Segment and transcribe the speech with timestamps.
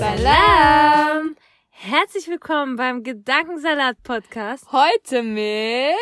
[0.00, 1.36] Salam!
[1.68, 4.72] Herzlich willkommen beim Gedankensalat-Podcast.
[4.72, 5.94] Heute mit.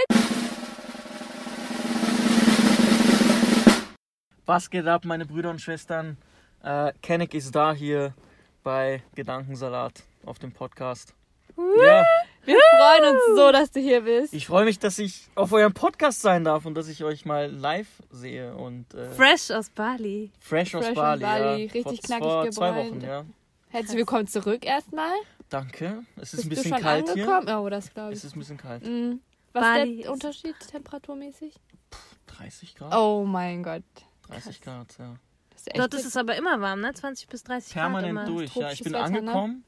[4.46, 6.16] Was geht ab, meine Brüder und Schwestern?
[6.62, 8.14] Äh, Kenneck ist da hier
[8.62, 11.12] bei Gedankensalat auf dem Podcast.
[11.56, 12.04] Ja,
[12.44, 14.32] Wir freuen uns so, dass du hier bist.
[14.32, 17.50] ich freue mich, dass ich auf eurem Podcast sein darf und dass ich euch mal
[17.50, 20.30] live sehe und äh, Fresh aus Bali.
[20.38, 21.24] fresh aus Fresh Bali.
[21.24, 21.72] aus Bali, ja.
[21.72, 22.76] richtig vor, knackig vor zwei.
[22.76, 23.24] Wochen, ja.
[23.70, 25.12] Herzlich willkommen zurück erstmal.
[25.50, 26.04] Danke.
[26.16, 27.46] Es ist Bist ein du bisschen schon kalt angekommen?
[27.46, 27.58] hier.
[27.60, 28.24] Oh, das glaube Es ich.
[28.26, 28.84] ist ein bisschen kalt.
[28.86, 29.20] Mhm.
[29.52, 31.54] Was Bali ist der Unterschied temperaturmäßig?
[32.26, 32.94] 30 Grad?
[32.94, 33.82] Oh mein Gott.
[34.28, 35.16] 30 Grad, ja.
[35.54, 36.92] Ist Dort ist es aber immer warm, ne?
[36.94, 38.24] 20 bis 30 Grad Permanent immer.
[38.26, 38.54] durch.
[38.54, 39.18] Ja, ich bin Wetter, ne?
[39.18, 39.64] angekommen.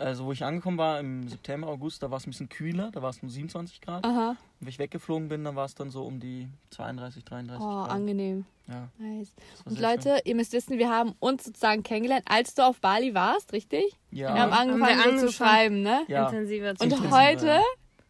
[0.00, 2.90] Also, wo ich angekommen war im September, August, da war es ein bisschen kühler.
[2.92, 4.04] Da war es nur 27 Grad.
[4.04, 4.30] Aha.
[4.30, 7.68] Und wenn ich weggeflogen bin, dann war es dann so um die 32, 33 Oh,
[7.68, 7.90] Grad.
[7.90, 8.44] angenehm.
[8.66, 9.32] Ja, Nice.
[9.64, 13.52] Und Leute, ihr müsst wissen, wir haben uns sozusagen kennengelernt, als du auf Bali warst,
[13.52, 13.84] richtig?
[14.10, 14.18] schön.
[14.20, 14.34] Ja.
[14.34, 15.32] Wir haben angefangen, wir so zu angefangen.
[15.32, 16.00] schreiben, ne?
[16.08, 16.26] ja.
[16.28, 17.62] Intensiver zu Und intensiver, heute ja.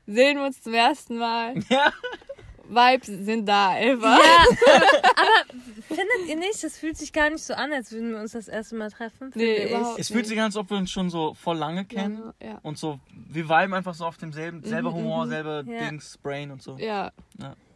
[0.06, 1.54] sehen wir uns zum ersten Mal.
[1.70, 1.92] ja.
[2.68, 4.16] Vibes sind da, Elva.
[5.96, 6.62] Findet ihr nicht?
[6.62, 9.30] Das fühlt sich gar nicht so an, als würden wir uns das erste Mal treffen.
[9.34, 9.70] Nee, ich.
[9.70, 12.32] überhaupt Es fühlt sich an, als ob wir uns schon so voll lange kennen.
[12.40, 12.58] Ja, ja.
[12.62, 15.88] Und so, wir viben einfach so auf demselben, selber Humor, selber Ja.
[15.88, 16.76] Dings, Brain und so.
[16.78, 17.10] Ja,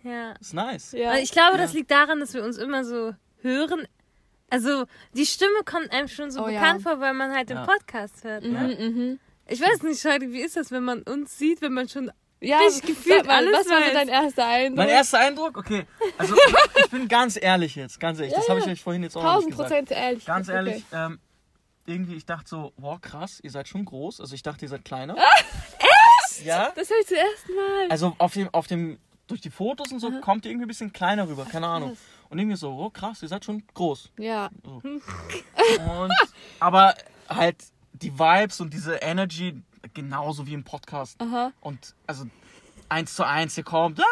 [0.03, 0.33] Ja.
[0.41, 0.93] Ist nice.
[0.93, 1.17] ja.
[1.19, 1.63] Ich glaube, Ja.
[1.63, 3.87] das liegt daran, dass wir uns immer so hören.
[4.51, 4.85] Also,
[5.15, 6.61] die Stimme kommt einem schon so Oh, ja.
[6.61, 7.65] bekannt vor, weil man halt den Ja.
[7.67, 8.45] Podcast hört.
[8.45, 8.77] Ne?
[8.79, 9.21] Mhm, mhm.
[9.49, 12.11] Ich weiß nicht, Scheide, wie ist das, wenn man uns sieht, wenn man schon
[12.45, 14.77] Ja, Richtig gefühlt alles Was war so dein erster Eindruck?
[14.77, 15.87] Mein erster Eindruck, okay.
[16.19, 16.35] Also,
[16.85, 18.35] ich bin ganz ehrlich jetzt, ganz ehrlich.
[18.35, 19.69] Das habe ich euch vorhin jetzt auch nicht 1000 gesagt.
[19.71, 20.25] Prozent ehrlich.
[20.27, 20.57] Ganz Okay.
[20.57, 21.19] ehrlich, ähm,
[21.87, 24.21] irgendwie, ich dachte so, wow, krass, ihr seid schon groß.
[24.21, 25.17] Also, ich dachte, ihr seid kleiner.
[25.17, 26.45] Echt?
[26.45, 26.73] Ja.
[26.75, 27.87] Das höre ich zum ersten Mal.
[27.91, 30.93] Also, auf dem, auf dem, durch die Fotos und so kommt ihr irgendwie ein bisschen
[30.93, 31.97] kleiner rüber, keine Ahnung.
[32.29, 34.11] Und irgendwie so, oh, krass, ihr seid schon groß.
[34.19, 34.51] Ja.
[34.63, 36.13] Und,
[36.61, 36.95] aber
[37.29, 37.57] halt
[37.93, 39.63] die Vibes und diese Energy
[39.93, 41.21] genauso wie im Podcast.
[41.21, 41.53] Aha.
[41.61, 42.25] Und also
[42.89, 44.05] eins zu eins, hier kommt, ah,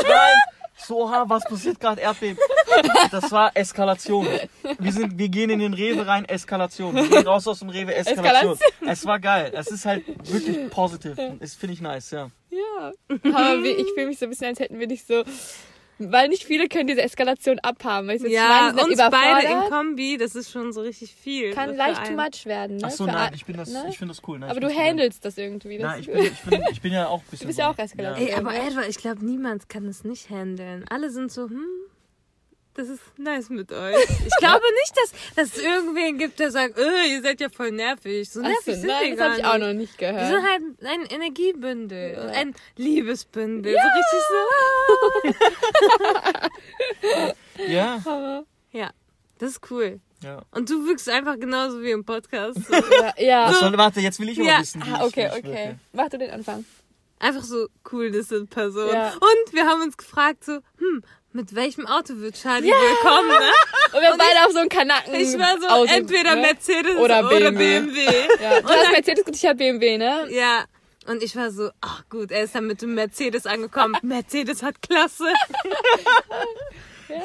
[0.00, 0.38] schreien.
[0.76, 2.38] so, ha, was passiert gerade, Erdbeben?
[3.10, 4.26] Das war Eskalation.
[4.78, 6.94] Wir, sind, wir gehen in den Rewe rein, Eskalation.
[6.94, 8.58] Wir gehen raus aus dem Rewe, Eskalation.
[8.86, 9.50] Es war geil.
[9.54, 11.16] Es ist halt wirklich positiv.
[11.40, 12.30] Das finde ich nice, ja.
[12.50, 12.92] Ja.
[13.08, 15.24] Aber ich fühle mich so ein bisschen, als hätten wir dich so.
[15.98, 18.08] Weil nicht viele können diese Eskalation abhaben.
[18.08, 21.52] Weil sie Ja, schneiden, sind uns beide in Kombi, das ist schon so richtig viel.
[21.52, 22.76] Kann leicht too much werden.
[22.76, 22.82] Ne?
[22.86, 23.84] Ach so, Für nein, ein- ich bin das, ne?
[23.88, 24.38] ich finde das cool.
[24.38, 25.78] Nein, Aber ich du handelst das irgendwie.
[25.78, 27.44] Das Nein, ich bin, ich, bin, ich bin ja auch ein bisschen.
[27.44, 28.28] Du bist ja auch Eskalation.
[28.28, 30.84] Ey, aber Edward, ich glaube, niemand kann das nicht handeln.
[30.88, 31.66] Alle sind so, hm,
[32.78, 33.96] das ist nice mit euch.
[34.26, 37.72] Ich glaube nicht, dass, dass es irgendwen gibt, der sagt, äh, ihr seid ja voll
[37.72, 38.30] nervig.
[38.30, 40.28] So nervig so, sind nein, wir das habe ich auch noch nicht Wir gehört.
[40.28, 42.20] sind halt ein Energiebündel, Ja.
[42.40, 43.74] ein Liebesbündel.
[43.74, 45.62] So richtig so.
[47.68, 47.98] Ja,
[48.72, 48.90] Ja,
[49.38, 50.00] das ist cool.
[50.22, 50.42] ja.
[50.52, 52.58] Und du wirkst einfach genauso wie im Podcast.
[52.68, 52.74] So.
[52.74, 53.14] Ja.
[53.18, 53.48] ja.
[53.50, 54.60] Was soll, warte, jetzt will ich aber Ja.
[54.60, 55.42] wissen, Ah, okay, okay.
[55.44, 55.78] wirke.
[55.92, 56.64] Mach du den Anfang.
[57.20, 58.90] Einfach so Coolness in Person.
[58.92, 59.12] Ja.
[59.14, 61.02] Und wir haben uns gefragt so, hm,
[61.32, 63.50] mit welchem Auto wird Charlie willkommen, ne?
[63.92, 65.14] Und wir haben beide auf so einen Kanacken.
[65.14, 66.42] Ich war so, Auto, entweder ne?
[66.42, 67.80] Mercedes Oder oder BMW.
[67.80, 68.04] BMW.
[68.40, 68.60] Ja.
[68.62, 70.26] Du hast Mercedes gut, ich hab BMW, ne?
[70.30, 70.64] Ja.
[71.06, 73.96] Und ich war so, ach gut, er ist dann mit dem Mercedes angekommen.
[74.02, 75.32] Mercedes hat Klasse.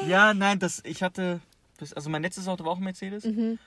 [0.06, 1.40] Ja, nein, das, ich hatte,
[1.94, 3.58] also mein letztes Auto war auch ein Mercedes und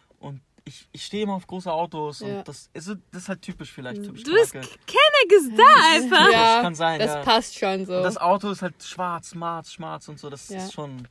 [0.67, 2.19] ich, ich stehe immer auf große Autos.
[2.19, 2.39] Ja.
[2.39, 4.03] und das, ist, das ist halt typisch vielleicht.
[4.03, 4.51] Typisch Du bist.
[4.53, 5.63] Kenneck ist da
[5.95, 6.31] einfach.
[6.31, 7.21] Ja, kann sein, das ja.
[7.23, 7.95] passt schon so.
[7.97, 10.57] Und das Auto ist halt schwarz, schwarz, schwarz und so, das Ja.
[10.57, 11.07] ist schon,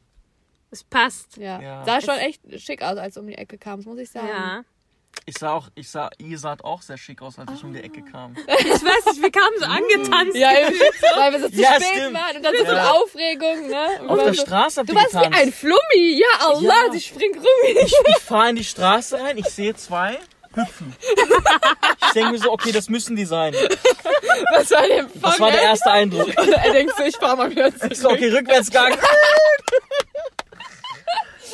[0.71, 1.37] Es passt.
[1.39, 1.61] ja.
[1.61, 1.84] Ja.
[1.84, 4.28] Sah schon echt schick aus, als du um die Ecke kamst, muss ich sagen.
[4.28, 4.65] Ja.
[5.28, 7.80] Ich sah auch, ich sah, ihr saht auch sehr schick aus, als ich um die
[7.83, 8.36] Ecke kam.
[8.47, 10.36] Ich weiß nicht, wir kamen so angetanzt.
[10.36, 10.51] Ja,
[11.16, 12.15] weil wir so zu Ja, spät stimmt.
[12.15, 12.91] waren und dann so Ja.
[12.92, 13.86] Aufregung, ne?
[14.03, 15.39] Und Auf der so, Straße Du warst wie getanzt.
[15.41, 16.92] ein Flummi, ja Allah, Ja.
[16.92, 17.45] sie springt rum.
[17.83, 20.18] Ich, ich fahre in die Straße rein, ich sehe zwei
[20.54, 20.95] hüpfen.
[22.06, 23.53] Ich denke mir so, okay, das müssen die sein.
[24.54, 25.21] Was war der Empfang?
[25.22, 26.28] Das war der erste Eindruck.
[26.28, 27.92] Und er denkt so, ich fahr mal wieder zurück.
[27.92, 28.97] Ich so, okay, Rückwärtsgang.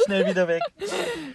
[0.05, 0.62] Schnell wieder weg.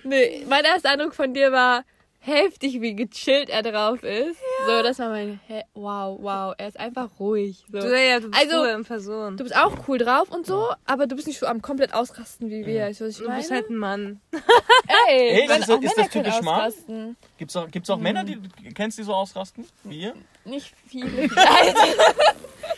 [0.03, 1.83] Nee, mein erster Eindruck von dir war
[2.27, 4.38] heftig, wie gechillt er drauf ist.
[4.68, 7.63] So, das war mein, hä, wow, wow, er ist einfach ruhig.
[7.71, 7.79] So.
[7.79, 9.38] Du, ja, du bist Also, cool in Person.
[9.38, 12.50] Du bist auch cool drauf und so, aber du bist nicht so am komplett ausrasten
[12.50, 12.85] wie wir.
[12.91, 13.62] Du, was ich Du bist meine?
[13.62, 14.21] halt ein Mann.
[15.09, 17.15] Ey, Ey, wenn ist das- auch ist das typisch Mann?
[17.38, 18.38] Gibt's auch, gibt's auch Männer, die
[18.75, 19.65] kennst die so ausrasten?
[19.83, 20.13] Wie ihr?
[20.45, 21.29] Nicht viele.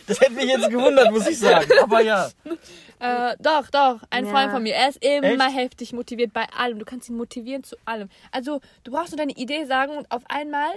[0.06, 1.70] Das hätte mich jetzt gewundert, muss ich sagen.
[1.82, 2.28] Aber ja.
[3.00, 4.00] äh, doch, doch.
[4.10, 4.30] Ein Ja.
[4.30, 4.74] Freund von mir.
[4.74, 5.56] Er ist immer Echt?
[5.56, 6.78] heftig motiviert bei allem.
[6.78, 8.08] Du kannst ihn motivieren zu allem.
[8.32, 10.70] Also, du brauchst nur deine Idee sagen und auf einmal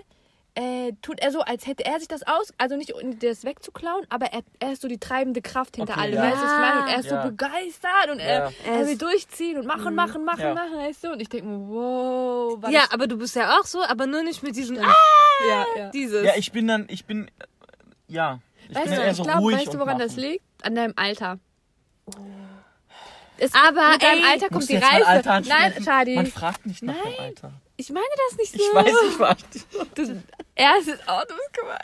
[0.56, 4.06] äh, tut er so, als hätte er sich das aus, also nicht um das wegzuklauen,
[4.10, 6.14] aber er, er ist so die treibende Kraft hinter Okay, allem.
[6.14, 6.22] ja.
[6.26, 6.82] Weißt du, was ich meine?
[6.84, 7.24] Und er ist Ja.
[7.24, 8.72] so begeistert und er, Ja.
[8.72, 10.54] er will durchziehen und machen, machen, machen, Ja.
[10.54, 11.12] machen, weißt du?
[11.14, 14.22] Und ich denke mir, wow, Ja, das- aber du bist ja auch so, aber nur
[14.22, 14.94] nicht mit diesem Ah,
[15.50, 15.90] ja, ja.
[15.90, 16.24] dieses.
[16.24, 17.32] Ja, ich bin dann, ich bin, äh,
[18.10, 18.40] ja.
[18.70, 20.00] Ich Weißt bin du, eher ich so glaube, weißt du, woran machen.
[20.08, 20.44] das liegt?
[20.62, 21.40] An deinem Alter.
[23.38, 25.08] Es, Aber, mit deinem ey, Alter kommt die du Reife.
[25.08, 25.84] Alter Nein?
[25.84, 26.16] Shadi.
[26.16, 27.20] Man fragt nicht nach dem Nein.
[27.20, 27.54] Alter.
[27.76, 28.60] Ich meine das nicht so.
[28.60, 29.38] Ich weiß nicht, was.
[29.96, 30.24] Du,
[30.56, 31.80] er ist oh, du bist gemein.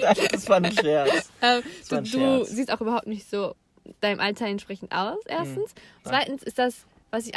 [0.00, 1.30] Nein, das war ein Scherz.
[1.42, 2.48] Ähm, war du, ein du Scherz.
[2.50, 3.54] siehst auch überhaupt nicht so
[4.00, 5.74] deinem Alter entsprechend aus, erstens.
[6.04, 7.36] Zweitens ist das, was ich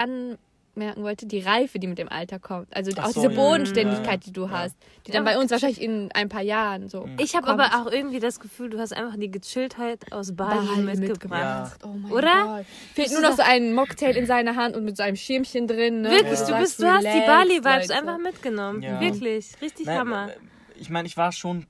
[0.77, 2.73] anmerken wollte, die Reife, die mit dem Alter kommt.
[2.75, 3.35] Also Ach auch so, diese ja.
[3.41, 4.49] Bodenständigkeit, Ja, die du ja.
[4.51, 4.75] hast.
[5.05, 5.33] Die dann Ja.
[5.33, 7.07] bei uns wahrscheinlich in ein paar Jahren so.
[7.19, 10.81] Ich habe aber auch irgendwie das Gefühl, du hast einfach die Gechilltheit aus Bali, Bali
[10.83, 10.99] mitgebracht.
[11.09, 11.79] mitgebracht.
[11.83, 12.43] Oh mein Oder?
[12.57, 12.65] Gott.
[12.93, 16.01] Fehlt nur noch so ein Mocktail in seiner Hand und mit so einem Schirmchen drin.
[16.01, 16.11] Ne?
[16.11, 18.81] Wirklich, du bist, du hast die Bali-Vibes einfach mitgenommen.
[18.83, 18.99] Ja.
[19.01, 20.29] Wirklich, richtig Nein, Hammer.
[20.29, 20.33] äh,
[20.79, 21.65] Ich meine, ich war schon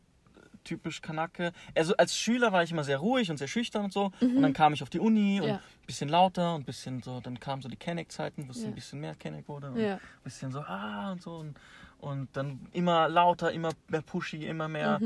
[0.68, 1.54] typisch Kanake.
[1.76, 4.12] Also als Schüler war ich immer sehr ruhig und sehr schüchtern und so.
[4.22, 5.56] Und dann kam ich auf die Uni und Ja.
[5.56, 8.68] ein bisschen lauter und ein bisschen so, dann kamen so die Kenneck-Zeiten, wo es Ja.
[8.68, 9.72] ein bisschen mehr Kenneck wurde.
[9.72, 11.38] Und ein bisschen so, ah und so.
[11.38, 11.56] Und,
[12.00, 15.00] und dann immer lauter, immer mehr pushy, immer mehr,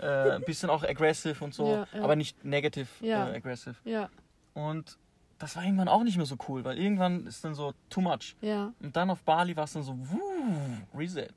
[0.00, 0.06] äh,
[0.36, 1.84] ein bisschen auch aggressive und so.
[1.92, 2.02] Mhm.
[2.02, 3.74] Aber nicht negative äh, aggressive.
[3.84, 4.08] Ja,
[4.54, 4.96] Und
[5.38, 8.34] das war irgendwann auch nicht mehr so cool, weil irgendwann ist dann so too much.
[8.40, 8.72] ja.
[8.80, 11.28] Und dann auf Bali war es dann so, wuh, Reset.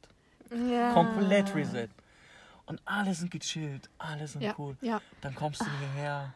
[0.69, 0.93] ja.
[0.93, 1.87] Komplett Reset.
[2.71, 4.77] Und alle sind gechillt, alle sind Ja, cool.
[4.81, 5.01] ja.
[5.19, 6.33] Dann kommst du hierher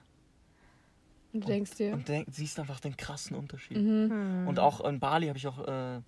[1.34, 1.94] Und du denkst dir.
[1.94, 3.78] und denk, siehst einfach den krassen Unterschied.
[3.78, 4.46] Mhm.
[4.48, 6.02] Und auch in Bali habe ich auch äh,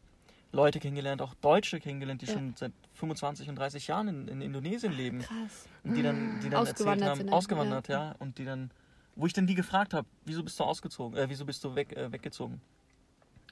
[0.52, 2.34] Leute kennengelernt, auch Deutsche kennengelernt, die Ja.
[2.34, 5.20] schon seit 25 und 30 Jahren in, in Indonesien leben.
[5.20, 5.68] Krass.
[5.86, 8.04] Und die dann, die dann erzählt Ausgewandert haben, sind, ausgewandert, ja.
[8.10, 8.16] ja.
[8.20, 8.70] Und die dann,
[9.16, 11.96] wo ich dann die gefragt habe, wieso bist du ausgezogen, äh, wieso bist du weg,
[11.96, 12.60] äh, weggezogen?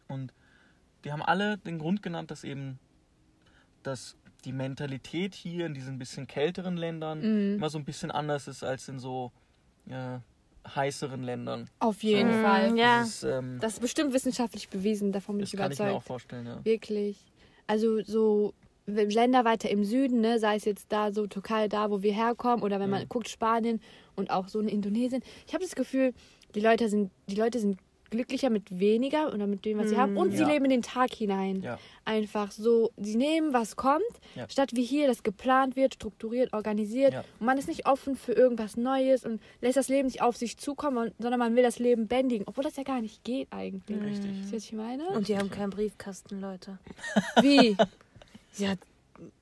[0.10, 0.33] Und
[1.06, 2.80] die haben alle den Grund genannt, dass eben,
[3.83, 7.56] dass die Mentalität hier in diesen bisschen kälteren Ländern Mhm.
[7.57, 9.31] immer so ein bisschen anders ist als in so
[9.89, 10.19] äh,
[10.68, 11.69] heißeren Ländern.
[11.80, 12.77] Auf jeden Mhm, Fall.
[12.77, 13.00] ja.
[13.01, 15.86] Das, ist, ähm, Das ist bestimmt wissenschaftlich bewiesen, davon bin das ich kann ich mir
[15.86, 16.07] auch überzeugt.
[16.07, 16.63] vorstellen, ja.
[16.65, 17.18] Wirklich.
[17.68, 18.53] Also so
[18.88, 22.63] Länder weiter im Süden, ne, sei es jetzt da so Türkei, da wo wir herkommen,
[22.63, 23.09] oder wenn man Mhm.
[23.09, 23.81] guckt Spanien
[24.15, 25.24] und auch so in Indonesien.
[25.48, 26.13] Ich habe das Gefühl,
[26.53, 30.17] die Leute sind, die Leute sind glücklicher mit weniger oder mit dem, was sie haben.
[30.17, 30.47] Und sie Ja.
[30.49, 31.61] leben in den Tag hinein.
[31.61, 31.79] Ja.
[32.05, 34.03] Einfach so, sie nehmen, was kommt,
[34.35, 34.47] Ja.
[34.49, 37.13] statt wie hier, das geplant wird, strukturiert, organisiert.
[37.13, 37.23] Ja.
[37.39, 40.57] Und man ist nicht offen für irgendwas Neues und lässt das Leben nicht auf sich
[40.57, 44.01] zukommen, sondern man will das Leben bändigen, obwohl das ja gar nicht geht eigentlich.
[44.01, 44.31] Richtig.
[44.41, 45.07] Wisst ihr, was ich meine?
[45.09, 46.77] Und die haben keinen Briefkasten, Leute.
[47.41, 47.75] Wie?
[48.57, 48.73] Ja,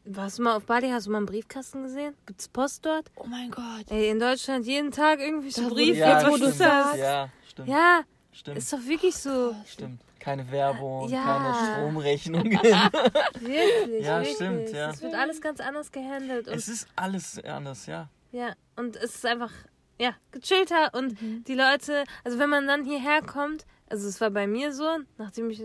[0.06, 0.90] warst du mal auf Bali?
[0.90, 2.14] Hast du mal einen Briefkasten gesehen?
[2.26, 3.06] Gibt's Post dort?
[3.16, 3.86] Oh mein Gott.
[3.90, 6.00] Ey, in Deutschland jeden Tag irgendwelche Briefe.
[6.00, 6.54] Ja, wo du stimmt.
[6.56, 7.00] sagst.
[7.00, 7.68] Ja, stimmt.
[7.70, 8.02] Ja,
[8.34, 8.58] stimmt.
[8.58, 9.56] ist doch wirklich so.
[9.66, 10.02] Stimmt.
[10.20, 11.24] Keine Werbung, Ja.
[11.24, 12.52] keine Stromrechnungen.
[13.40, 14.06] Wirklich.
[14.06, 14.36] Ja, wirklich.
[14.36, 14.90] stimmt, ja.
[14.92, 16.48] Es wird alles ganz anders gehandelt.
[16.48, 18.10] Es ist alles anders, ja.
[18.32, 19.52] Ja, und es ist einfach,
[20.00, 24.48] ja, gechillter und die Leute, also wenn man dann hierher kommt, also es war bei
[24.48, 24.88] mir so,
[25.18, 25.64] nachdem ich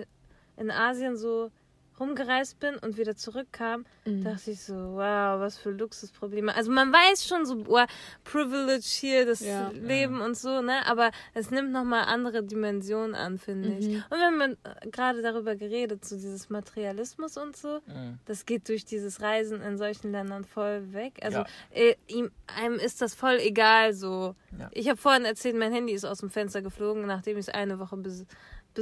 [0.57, 1.51] in Asien so
[2.01, 6.55] rumgereist bin und wieder zurückkam, dachte ich so, wow, was für Luxusprobleme.
[6.55, 7.87] Also man weiß schon so, wow,
[8.25, 9.69] Privilege hier, das Ja.
[9.71, 13.87] Leben und so, ne, aber es nimmt nochmal andere Dimensionen an, finde ich.
[13.87, 18.19] Und wir haben äh, gerade darüber geredet, so dieses Materialismus und so, Mhm.
[18.27, 21.19] das geht durch dieses Reisen in solchen Ländern voll weg.
[21.23, 21.47] Also Ja.
[21.71, 24.35] äh, ihm, einem ist das voll egal so.
[24.59, 24.69] Ja.
[24.73, 27.79] Ich habe vorhin erzählt, mein Handy ist aus dem Fenster geflogen, nachdem ich es eine
[27.79, 28.25] Woche bes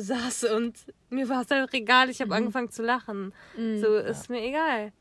[0.01, 0.77] besaß und
[1.09, 2.11] mir war es einfach egal.
[2.11, 2.37] Ich habe Mhm.
[2.37, 3.33] angefangen zu lachen.
[3.57, 4.93] So ist mir egal.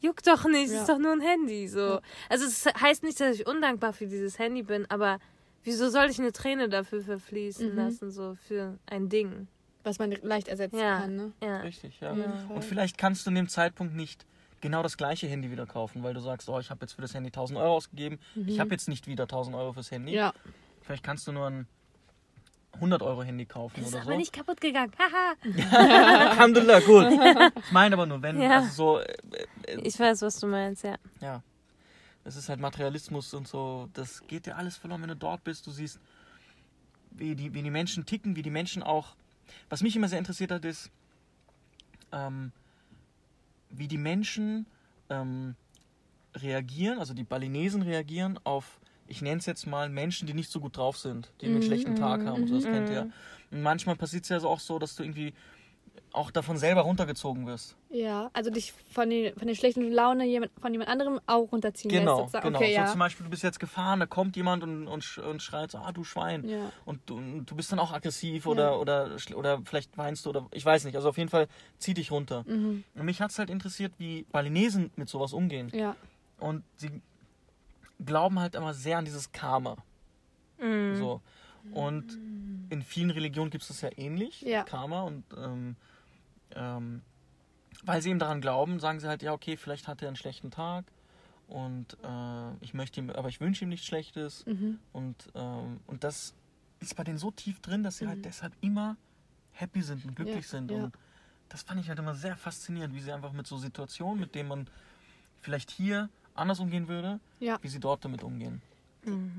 [0.00, 0.80] Juckt doch nicht, Ja.
[0.80, 1.68] ist doch nur ein Handy.
[1.68, 2.00] So.
[2.28, 5.18] Also es heißt nicht, dass ich undankbar für dieses Handy bin, aber
[5.62, 7.76] wieso soll ich eine Träne dafür verfließen Mhm.
[7.76, 9.46] lassen, so für ein Ding?
[9.84, 10.98] Was man leicht ersetzen Ja.
[11.00, 11.32] kann, ne?
[11.42, 11.58] Ja.
[11.60, 12.14] Richtig, ja.
[12.14, 12.46] Fall.
[12.48, 14.26] Und vielleicht kannst du in dem Zeitpunkt nicht
[14.60, 17.14] genau das gleiche Handy wieder kaufen, weil du sagst, oh, ich habe jetzt für das
[17.14, 20.12] Handy 1000 Euro ausgegeben, ich habe jetzt nicht wieder 1000 Euro fürs Handy.
[20.12, 20.16] Mhm.
[20.18, 20.32] Ja.
[20.82, 21.66] Vielleicht kannst du nur ein
[22.74, 24.18] 100 Euro Handy kaufen Das ist oder aber so.
[24.18, 24.92] nicht kaputt gegangen.
[24.98, 25.34] Haha.
[26.30, 27.06] Alhamdulillah, gut.
[27.64, 28.58] Ich meine aber nur, wenn, Ja.
[28.60, 29.14] also so, äh,
[29.66, 30.96] äh, Ich weiß, was du meinst, ja.
[31.20, 31.42] ja,
[32.24, 35.66] das ist halt Materialismus und so, das geht dir alles verloren, wenn du dort bist,
[35.66, 35.98] du siehst,
[37.10, 39.14] wie die, wie die Menschen ticken, wie die Menschen auch,
[39.68, 40.90] was mich immer sehr interessiert hat, ist,
[42.12, 42.50] ähm,
[43.70, 44.66] wie die Menschen
[45.10, 45.54] ähm,
[46.34, 50.60] reagieren, also die Balinesen reagieren auf, ich nenne es jetzt mal Menschen, die nicht so
[50.60, 52.42] gut drauf sind, die einen schlechten Tag haben.
[52.42, 53.10] und So, das kennt ihr.
[53.50, 55.34] Und manchmal passiert es ja so auch so, dass du irgendwie
[56.12, 57.76] auch davon selber runtergezogen wirst.
[57.90, 61.90] Ja, also dich von, den, von der schlechten Laune jemand, von jemand anderem auch runterziehen
[61.90, 62.32] Genau, lässt.
[62.32, 62.46] sozusagen.
[62.46, 62.58] genau.
[62.58, 62.86] Okay, so ja.
[62.86, 65.90] zum Beispiel, du bist jetzt gefahren, da kommt jemand und, und, und schreit so, ah,
[65.92, 66.48] du Schwein.
[66.48, 66.70] Ja.
[66.84, 68.76] Und du, und du bist dann auch aggressiv oder, Ja.
[68.76, 70.94] oder, oder vielleicht weinst du oder ich weiß nicht.
[70.94, 72.44] Also auf jeden Fall zieh dich runter.
[72.46, 72.84] Mhm.
[72.94, 75.70] Und mich hat es halt interessiert, wie Balinesen mit sowas umgehen.
[75.74, 75.96] ja.
[76.38, 76.90] Und sie
[78.04, 79.76] glauben halt immer sehr an dieses Karma.
[80.60, 80.96] Mhm.
[80.96, 81.20] So.
[81.72, 82.12] Und
[82.70, 84.64] in vielen Religionen gibt es das ja ähnlich, Ja.
[84.64, 85.02] Karma.
[85.02, 85.76] Und ähm,
[86.54, 87.02] ähm,
[87.84, 90.50] weil sie eben daran glauben, sagen sie halt, ja, okay, vielleicht hat er einen schlechten
[90.50, 90.84] Tag
[91.48, 94.44] und äh, ich möchte ihm, aber ich wünsche ihm nichts Schlechtes.
[94.46, 94.78] Mhm.
[94.92, 96.34] Und, ähm, und das
[96.80, 98.96] ist bei denen so tief drin, dass sie halt deshalb immer
[99.52, 100.70] happy sind und glücklich Ja, sind.
[100.70, 100.84] ja.
[100.84, 100.94] Und
[101.48, 104.48] das fand ich halt immer sehr faszinierend, wie sie einfach mit so Situationen, mit denen
[104.48, 104.66] man
[105.40, 107.58] vielleicht hier anders umgehen würde, Ja.
[107.62, 108.60] wie sie dort damit umgehen.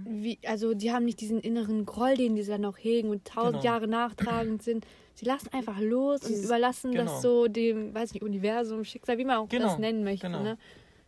[0.06, 3.62] Wie, also die haben nicht diesen inneren Groll, den sie dann noch hegen und tausend
[3.62, 3.64] Genau.
[3.66, 4.86] Jahre nachtragend sind.
[5.16, 7.06] Sie lassen einfach los und überlassen Genau.
[7.06, 10.28] das so dem, weiß nicht, Universum, Schicksal, wie man auch Genau, das nennen möchte.
[10.28, 10.44] genau.
[10.44, 10.58] Ne?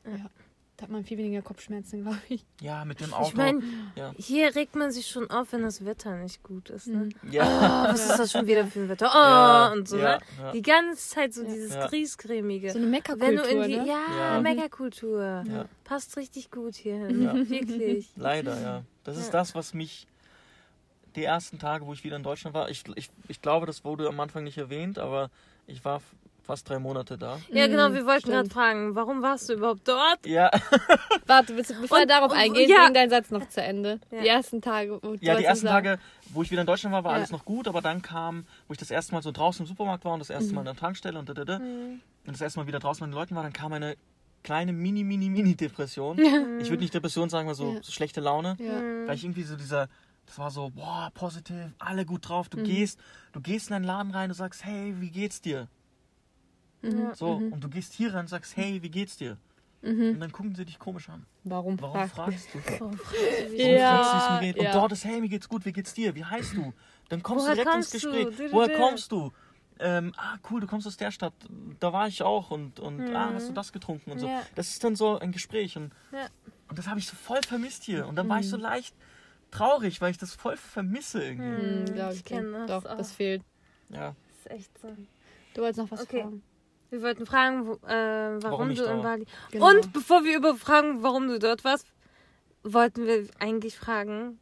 [0.06, 0.30] Ja.
[0.78, 2.46] Da hat man viel weniger Kopfschmerzen, glaube ich.
[2.62, 3.30] Ja, mit dem Auto.
[3.30, 3.62] Ich meine,
[3.96, 4.14] ja.
[4.16, 6.86] hier regt man sich schon auf, wenn das Wetter nicht gut ist.
[6.88, 7.10] Ne?
[7.32, 7.44] ja.
[7.90, 9.08] Oh, was ist das schon wieder für ein Wetter?
[9.12, 10.52] Oh, Ja, und so, ja, ne?
[10.54, 11.88] Die ganze Zeit so dieses Ja.
[11.88, 12.70] griesgrämige.
[12.72, 13.88] So eine Wenn Meckerkultur, du in die, ne?
[13.88, 14.40] ja, Ja.
[14.42, 15.44] Meckerkultur.
[15.48, 15.66] Ja.
[15.84, 17.24] Passt richtig gut hier hin.
[17.24, 17.34] Ja.
[17.50, 18.10] Wirklich.
[18.16, 18.84] Leider, ja.
[19.04, 19.32] Das ist Ja.
[19.32, 20.06] das, was mich
[21.16, 24.08] die ersten Tage, wo ich wieder in Deutschland war, ich, ich, ich glaube, das wurde
[24.08, 25.32] am Anfang nicht erwähnt, aber
[25.66, 26.02] ich war
[26.48, 27.38] fast drei Monate da.
[27.52, 30.26] Ja, genau, Mhm, wir wollten gerade fragen, warum warst du überhaupt dort?
[30.26, 30.50] Ja,
[31.28, 32.86] Warte, bevor wir Und- darauf und- eingehen, ja.
[32.86, 34.00] bring deinen Satz noch zu Ende.
[34.12, 34.22] Ja.
[34.22, 34.94] Die ersten Tage.
[35.04, 35.86] Wo du ja was die ersten sagen.
[35.86, 37.18] Tage, wo ich wieder in Deutschland war, war Ja.
[37.18, 40.06] alles noch gut, aber dann kam, wo ich das erste Mal so draußen im Supermarkt
[40.06, 40.36] war und das Mhm.
[40.36, 43.06] erste Mal an der Tankstelle und da, da, da, und das erste Mal wieder draußen
[43.06, 43.96] mit den Leuten war, dann kam eine
[44.44, 46.18] kleine mini, mini, mini Depression.
[46.62, 47.84] Ich würde nicht Depression sagen, aber so, Ja.
[47.84, 48.56] so schlechte Laune.
[48.60, 49.08] Ja.
[49.08, 49.90] Weil ich irgendwie so dieser,
[50.26, 52.48] das war so, boah, positiv, alle gut drauf.
[52.54, 52.58] Mhm.
[52.58, 53.00] Du gehst,
[53.34, 55.68] du gehst in einen Laden rein und sagst, hey, wie geht's dir?
[56.82, 57.14] Mhm.
[57.16, 59.38] So, und du gehst hier rein und sagst, hey, wie geht's dir?
[59.82, 61.26] Und dann gucken sie dich komisch an.
[61.44, 61.80] Warum?
[61.80, 62.60] Warum frag- fragst du?
[62.80, 63.00] Warum
[63.56, 64.58] Ja, fragst du, wie es mir geht?
[64.60, 64.74] Und ja.
[64.74, 66.14] dort ist, hey, mir geht's gut, wie geht's dir?
[66.16, 66.74] Wie heißt du?
[67.10, 67.92] Dann kommst Woher du direkt ins?
[67.92, 68.28] Gespräch.
[68.36, 69.32] Du, Woher kommst du?
[69.80, 71.34] Ähm, ah, cool, du kommst aus der Stadt.
[71.80, 74.26] Da war ich auch und, und ah, hast du das getrunken und so.
[74.28, 74.34] Mhm.
[74.34, 74.42] Ja.
[74.56, 76.26] Das ist dann so ein Gespräch und, Ja.
[76.68, 78.08] und das habe ich so voll vermisst hier.
[78.08, 78.52] Und dann war ich Mhm.
[78.52, 78.96] so leicht
[79.52, 81.86] traurig, weil ich das voll vermisse irgendwie.
[81.92, 82.66] Hm, glaub Ich ich kenn dir.
[82.66, 82.98] das Doch, auch.
[82.98, 83.44] das fehlt.
[83.90, 84.16] Ja.
[84.28, 84.88] Das ist echt so.
[85.54, 86.22] Du wolltest noch was Okay.
[86.24, 86.42] fragen.
[86.90, 89.02] Wir wollten fragen, wo, äh, warum, Warum du in.
[89.02, 89.26] Bali.
[89.52, 89.70] Genau.
[89.70, 91.88] Und bevor wir über fragen, warum du dort warst,
[92.64, 94.40] wollten wir eigentlich fragen,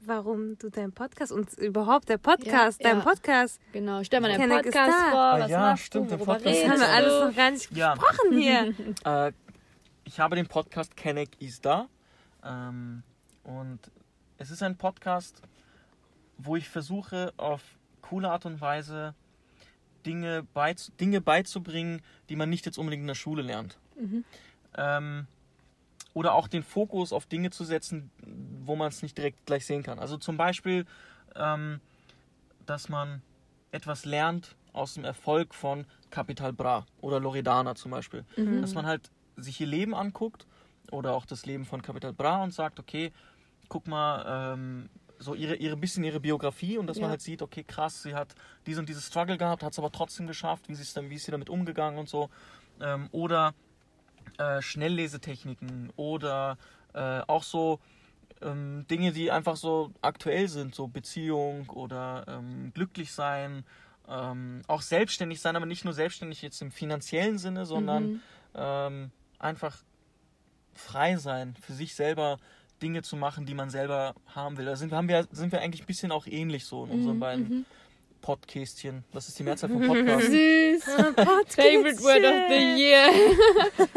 [0.00, 3.04] warum du deinen Podcast und überhaupt der Podcast, Ja, dein ja.
[3.04, 5.20] Podcast, Genau, stell mal deinen Podcast vor.
[5.20, 6.16] Ah Was ja, machst stimmt, du?
[6.16, 6.92] der Worüber Podcast das ist haben wir da.
[6.94, 7.94] alles noch gar nicht Ja.
[7.94, 8.74] gesprochen hier.
[9.28, 9.32] Äh,
[10.04, 11.88] ich habe den Podcast Kenneck ist da.
[12.44, 13.02] Ähm,
[13.44, 13.78] und
[14.38, 15.40] es ist ein Podcast,
[16.38, 17.62] wo ich versuche, auf
[18.00, 19.14] coole Art und Weise
[20.06, 23.78] Dinge, beiz Dinge beizubringen, die man nicht jetzt unbedingt in der Schule lernt.
[24.76, 25.26] Ähm,
[26.14, 28.10] oder auch den Fokus auf Dinge zu setzen,
[28.64, 29.98] wo man es nicht direkt gleich sehen kann.
[29.98, 30.84] Also zum Beispiel,
[31.36, 31.80] ähm,
[32.66, 33.22] dass man
[33.70, 38.24] etwas lernt aus dem Erfolg von Capital Bra oder Loredana zum Beispiel.
[38.60, 40.46] Dass man halt sich ihr Leben anguckt
[40.90, 43.12] oder auch das Leben von Capital Bra und sagt, okay,
[43.68, 44.90] guck mal, ähm,
[45.22, 47.02] so ihre, ihre bisschen ihre Biografie und dass Ja.
[47.02, 48.34] man halt sieht, okay, krass, sie hat
[48.66, 51.30] dies und dieses Struggle gehabt, hat es aber trotzdem geschafft, wie, dann, wie ist sie
[51.30, 52.28] damit umgegangen und so.
[52.80, 53.54] Ähm, oder
[54.38, 56.58] äh, Schnelllesetechniken oder
[56.94, 57.80] äh, auch so
[58.40, 63.64] ähm, Dinge, die einfach so aktuell sind, so Beziehung oder ähm, glücklich sein,
[64.08, 68.20] ähm, auch selbstständig sein, aber nicht nur selbstständig jetzt im finanziellen Sinne, sondern
[68.54, 69.78] ähm, einfach
[70.74, 72.38] frei sein, für sich selber
[72.82, 74.64] Dinge zu machen, die man selber haben will.
[74.64, 77.66] Da sind, haben wir, sind wir eigentlich ein bisschen auch ähnlich so in unseren beiden
[78.20, 79.04] Podcastchen.
[79.12, 80.26] Das ist die Mehrzahl von Podcast.
[80.26, 80.84] Süß.
[80.84, 83.08] Favorite Word of the Year.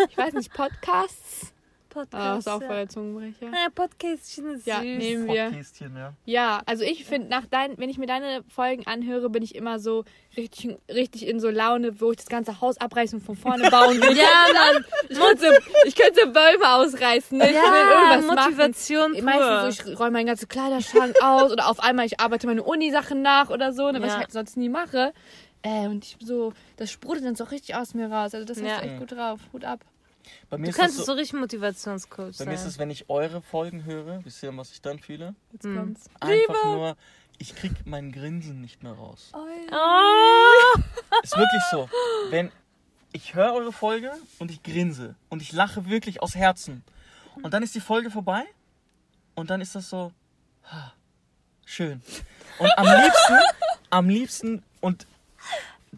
[0.10, 1.55] ich weiß nicht, Podcasts?
[1.96, 2.40] Ah, Podcast.
[2.40, 2.76] ist auch voll ja.
[2.76, 3.46] der Zungenbrecher.
[3.46, 4.84] Ja, Podcastchen ist Ja, süß.
[4.98, 5.46] nehmen wir.
[5.46, 6.14] Podcastchen, ja.
[6.26, 9.80] Ja, also ich finde, nach dein, wenn ich mir deine Folgen anhöre, bin ich immer
[9.80, 10.04] so
[10.36, 14.02] richtig, richtig in so Laune, wo ich das ganze Haus abreißen und von vorne bauen
[14.02, 14.18] will.
[14.18, 14.24] Ja,
[14.74, 14.86] Mann.
[15.10, 17.38] Ich könnte, ich könnte Bäume ausreißen.
[17.38, 17.46] Ne?
[17.50, 19.24] Ich will Ja, irgendwas Motivation machen.
[19.24, 19.24] pur.
[19.24, 23.22] Meistens so, ich räume meinen ganzen Kleiderschrank aus oder auf einmal ich arbeite meine Uni-Sachen
[23.22, 24.14] nach oder so, ne, was Ja.
[24.16, 25.14] ich halt sonst nie mache.
[25.62, 28.34] Äh, und ich so, das sprudelt dann so richtig aus mir raus.
[28.36, 28.80] Also das hast Ja.
[28.82, 29.40] du echt gut drauf.
[29.54, 29.80] Hut ab.
[30.50, 32.48] Bei mir Du ist es kannst so, so richtig Motivationscoach bei sein.
[32.48, 35.36] mir ist es, wenn ich eure Folgen höre, wisst ihr, was ich dann fühle?
[35.52, 35.76] Jetzt Hm.
[35.78, 36.10] kommt's.
[36.20, 36.98] Einfach nur,
[37.38, 39.32] ich krieg mein Grinsen nicht mehr raus.
[39.34, 40.80] oh!
[41.24, 41.90] Ist wirklich so.
[42.30, 42.52] Wenn
[43.12, 46.84] ich höre eure Folge und ich grinse und ich lache wirklich aus Herzen.
[47.42, 48.44] Und dann ist die Folge vorbei
[49.36, 50.12] und dann ist das so
[51.66, 52.02] schön.
[52.60, 53.34] Und am liebsten,
[53.90, 55.06] am liebsten und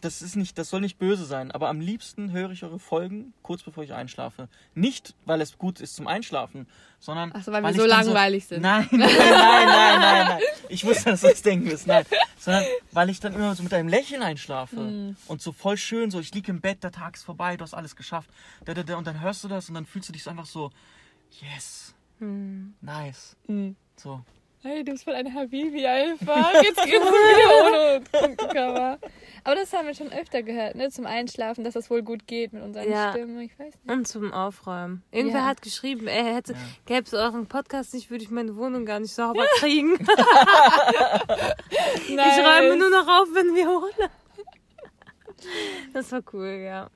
[0.02, 3.34] das ist nicht, das soll nicht böse sein, aber am liebsten höre ich eure Folgen
[3.42, 4.48] kurz bevor ich einschlafe.
[4.76, 6.68] Nicht, weil es gut ist zum Einschlafen,
[7.00, 8.62] sondern Ach so, weil wir ich so langweilig sind.
[8.62, 10.42] Nein, nein, nein, nein, nein, nein.
[10.70, 11.88] Ich wusste, dass du das denken wirst.
[11.88, 12.06] Nein,
[12.40, 15.16] sondern weil ich dann immer so mit einem Lächeln einschlafe Mhm.
[15.28, 17.74] und so voll schön, so ich liege im Bett, der Tag ist vorbei, du hast
[17.74, 18.30] alles geschafft.
[18.66, 20.46] Da, da, da, und dann hörst du das und dann fühlst du dich so einfach
[20.46, 20.72] so,
[21.42, 21.94] yes,
[22.82, 23.36] nice.
[23.48, 23.76] Mhm.
[23.96, 24.22] So.
[24.68, 26.52] Hey, du bist voll ein Habibi einfach.
[26.62, 29.00] Jetzt geht's wieder ohne Punktecover.
[29.46, 30.90] Aber das haben wir schon öfter gehört, ne?
[30.90, 33.12] Zum Einschlafen, dass das wohl gut geht mit unseren Ja.
[33.12, 33.40] Stimmen.
[33.40, 33.90] Ich weiß nicht.
[33.90, 35.04] Und zum Aufräumen.
[35.12, 35.46] Irgendwer Ja.
[35.46, 36.54] hat geschrieben, er hätte,
[36.86, 39.98] gäbe es euren Podcast nicht, würde ich meine Wohnung gar nicht sauber kriegen.
[42.10, 44.10] Ich räume nur noch auf, wenn wir holen.
[45.94, 46.90] Das war cool, ja.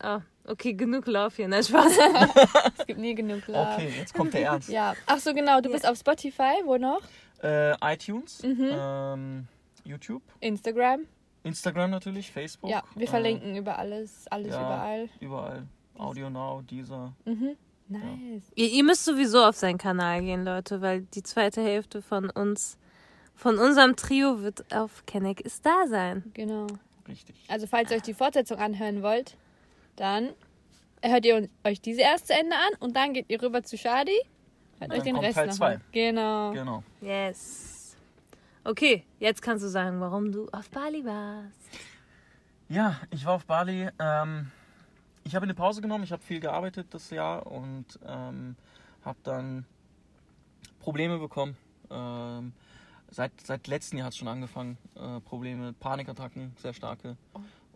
[0.00, 1.48] Ah, okay, genug Lauf hier.
[1.48, 1.98] Nein, Spaß.
[2.78, 3.72] Es gibt nie genug Love.
[3.74, 4.68] Okay, jetzt kommt der Ernst.
[4.68, 4.94] Ja.
[5.06, 5.60] Ach so, genau.
[5.60, 6.60] Du bist auf Spotify.
[6.64, 7.00] Wo noch?
[7.42, 8.70] Äh, iTunes, Mhm.
[8.72, 9.48] ähm,
[9.84, 11.00] YouTube, Instagram.
[11.42, 12.70] Instagram natürlich, Facebook.
[12.70, 14.60] Ja, wir äh, verlinken über alles, alles ja.
[14.60, 15.08] überall.
[15.20, 15.62] Überall.
[15.98, 17.12] Audio Now, dieser.
[17.88, 18.50] Nice.
[18.54, 22.78] Ihr, ihr müsst sowieso auf seinen Kanal gehen, Leute, weil die zweite Hälfte von uns,
[23.34, 26.24] von unserem Trio wird auf Kenneck ist da sein.
[26.34, 26.66] Genau.
[27.06, 27.36] Richtig.
[27.48, 29.36] Also, falls ihr euch die Fortsetzung anhören wollt,
[29.96, 30.30] dann
[31.02, 34.18] hört ihr euch diese erst zu Ende an und dann geht ihr rüber zu Shadi.
[34.78, 35.74] Hört euch den kommt Rest Teil noch zwei.
[35.74, 35.80] an.
[35.92, 36.52] Genau.
[36.52, 36.82] Genau.
[37.00, 37.96] Yes.
[38.64, 41.58] Okay, jetzt kannst du sagen, warum du auf Bali warst.
[42.68, 43.88] Ja, ich war auf Bali.
[43.98, 44.50] Ähm,
[45.24, 46.04] ich habe eine Pause genommen.
[46.04, 48.56] Ich habe viel gearbeitet das Jahr und ähm,
[49.04, 49.66] habe dann
[50.80, 51.56] Probleme bekommen.
[51.90, 52.52] Ähm,
[53.10, 54.78] seit, seit letztem Jahr hat es schon angefangen.
[54.94, 57.16] Äh, Probleme, Panikattacken, sehr starke.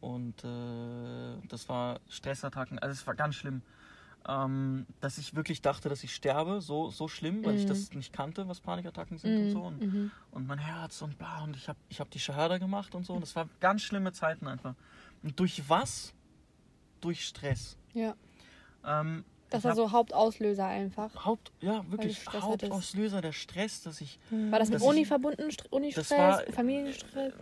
[0.01, 2.79] Und äh, das war Stressattacken.
[2.79, 3.63] Also es war ganz schlimm.
[4.29, 6.61] Ähm, dass ich wirklich dachte, dass ich sterbe.
[6.61, 9.63] So, so schlimm, weil ich das nicht kannte, was Panikattacken sind und so.
[9.63, 11.43] Und, und mein Herz und bla.
[11.45, 13.15] Und ich habe ich hab die Shahada gemacht und so.
[13.15, 14.75] Und es war ganz schlimme Zeiten einfach.
[15.23, 16.13] Und durch was?
[17.01, 17.77] Durch Stress.
[17.95, 18.15] Ja.
[18.85, 21.25] Ähm, Das war hab so Hauptauslöser einfach.
[21.25, 22.27] Haupt, ja, wirklich.
[22.27, 24.19] Hauptauslöser der Stress, dass ich.
[24.31, 25.45] War das mit Dass ich- Uni verbunden?
[25.45, 27.33] St- Unistress, Das Familienstress?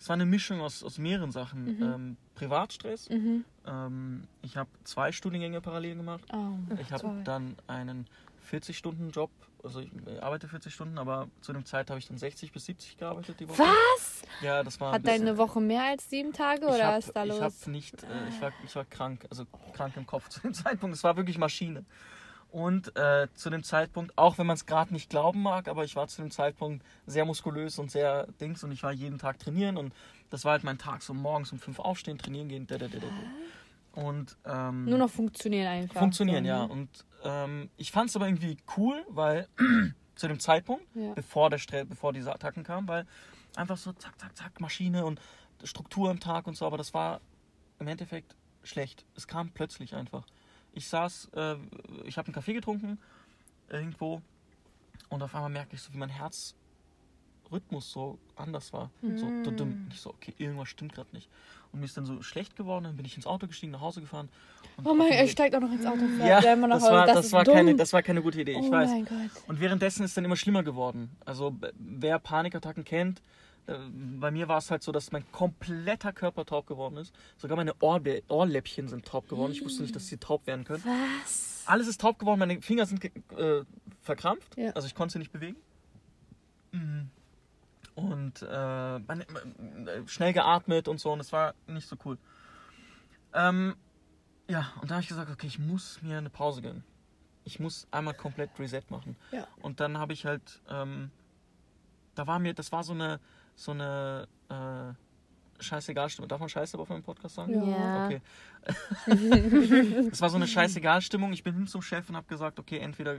[0.00, 1.76] Es war eine Mischung aus, aus mehreren Sachen.
[1.76, 1.82] Mhm.
[1.82, 3.08] Ähm, Privatstress.
[3.10, 6.24] Ähm, ich habe zwei Studiengänge parallel gemacht.
[6.32, 8.06] Oh, Ich habe dann einen
[8.50, 9.30] 40-Stunden-Job.
[9.62, 12.64] Also ich äh, arbeite 40 Stunden, aber zu dem Zeit habe ich dann 60 bis
[12.64, 13.58] 70 gearbeitet die Woche.
[13.58, 14.22] Was?
[14.40, 17.12] Ja, das war Hat deine Woche mehr als sieben Tage ich oder hab, was ist
[17.14, 17.40] da Ich los?
[17.42, 20.96] habe nicht, äh, ich, war, ich war krank, also krank im Kopf zu dem Zeitpunkt.
[20.96, 21.84] Es war wirklich Maschine.
[22.50, 25.94] Und äh, zu dem Zeitpunkt, auch wenn man es gerade nicht glauben mag, aber ich
[25.94, 29.76] war zu dem Zeitpunkt sehr muskulös und sehr dings und ich war jeden Tag trainieren
[29.76, 29.94] und
[30.30, 32.98] das war halt mein Tag, so morgens um fünf aufstehen, trainieren gehen, da, da, da,
[32.98, 33.06] da.
[33.92, 35.98] Und ähm, Nur noch funktionieren einfach.
[36.00, 36.66] funktionieren, so, ja.
[36.66, 36.72] ne?
[36.72, 36.88] Und
[37.24, 39.48] ähm, ich fand es aber irgendwie cool, weil
[40.16, 41.12] zu dem Zeitpunkt, Ja.
[41.14, 43.06] bevor, der Stre bevor diese Attacken kamen, weil
[43.56, 45.20] einfach so zack, zack, zack, Maschine und
[45.64, 47.20] Struktur am Tag und so, aber das war
[47.78, 49.04] im Endeffekt schlecht.
[49.16, 50.24] Es kam plötzlich einfach.
[50.72, 51.56] Ich saß, äh,
[52.04, 52.98] ich habe einen Kaffee getrunken,
[53.68, 54.22] irgendwo,
[55.08, 58.90] und auf einmal merkte ich so, wie mein Herzrhythmus so anders war.
[59.16, 59.88] So, dudum.
[59.90, 61.28] ich so, okay, irgendwas stimmt gerade nicht.
[61.72, 64.00] Und mir ist dann so schlecht geworden, dann bin ich ins Auto gestiegen, nach Hause
[64.00, 64.28] gefahren.
[64.84, 66.04] Oh mein Gott, er Weg- steigt auch noch ins Auto.
[66.18, 67.54] ja, nach das war, das, ist war dumm.
[67.54, 68.90] keine, das war keine gute Idee, ich oh weiß.
[68.90, 69.42] mein Gott.
[69.46, 71.10] Und währenddessen ist es dann immer schlimmer geworden.
[71.24, 73.22] Also wer Panikattacken kennt, äh,
[74.18, 77.14] bei mir war es halt so, dass mein kompletter Körper taub geworden ist.
[77.36, 79.52] Sogar meine Ohrbe Ohrläppchen sind taub geworden.
[79.52, 80.82] Ich wusste nicht, dass sie taub werden können.
[80.84, 81.64] Was?
[81.66, 83.64] Alles ist taub geworden, meine Finger sind äh,
[84.00, 84.56] verkrampft.
[84.56, 84.70] Ja.
[84.72, 85.56] Also ich konnte sie nicht bewegen.
[86.72, 87.10] Mhm.
[87.94, 91.12] Und äh, meine, äh, schnell geatmet und so.
[91.12, 92.18] Und es war nicht so cool.
[93.34, 93.76] Ähm,
[94.48, 96.84] ja, und da habe ich gesagt, okay, ich muss mir eine Pause gönnen.
[97.44, 99.16] Ich muss einmal komplett Reset machen.
[99.32, 99.46] Ja.
[99.62, 101.10] Und dann habe ich halt, ähm,
[102.14, 103.20] da war mir, das war so eine,
[103.60, 106.28] so eine äh, scheißegal-Stimmung.
[106.28, 107.52] Darf man Scheiße auf meinem Podcast sagen?
[107.70, 108.06] Ja.
[108.06, 108.20] Okay.
[110.10, 111.32] Es war so eine scheißegal-Stimmung.
[111.34, 113.18] Ich bin hin zum Chef und habe gesagt, okay, entweder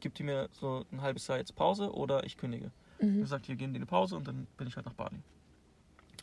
[0.00, 2.70] gibt ihr mir so ein halbes Jahr jetzt Pause oder ich kündige.
[3.00, 3.20] Mhm.
[3.20, 5.16] gesagt, hier gehen die eine Pause und dann bin ich halt nach Bali.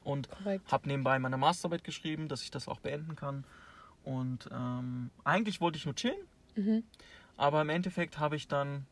[0.04, 0.30] Und
[0.72, 3.44] habe nebenbei meine Masterarbeit geschrieben, dass ich das auch beenden kann.
[4.04, 6.18] Und ähm, eigentlich wollte ich nur chillen,
[6.56, 6.84] Mhm.
[7.38, 8.86] aber im Endeffekt habe ich dann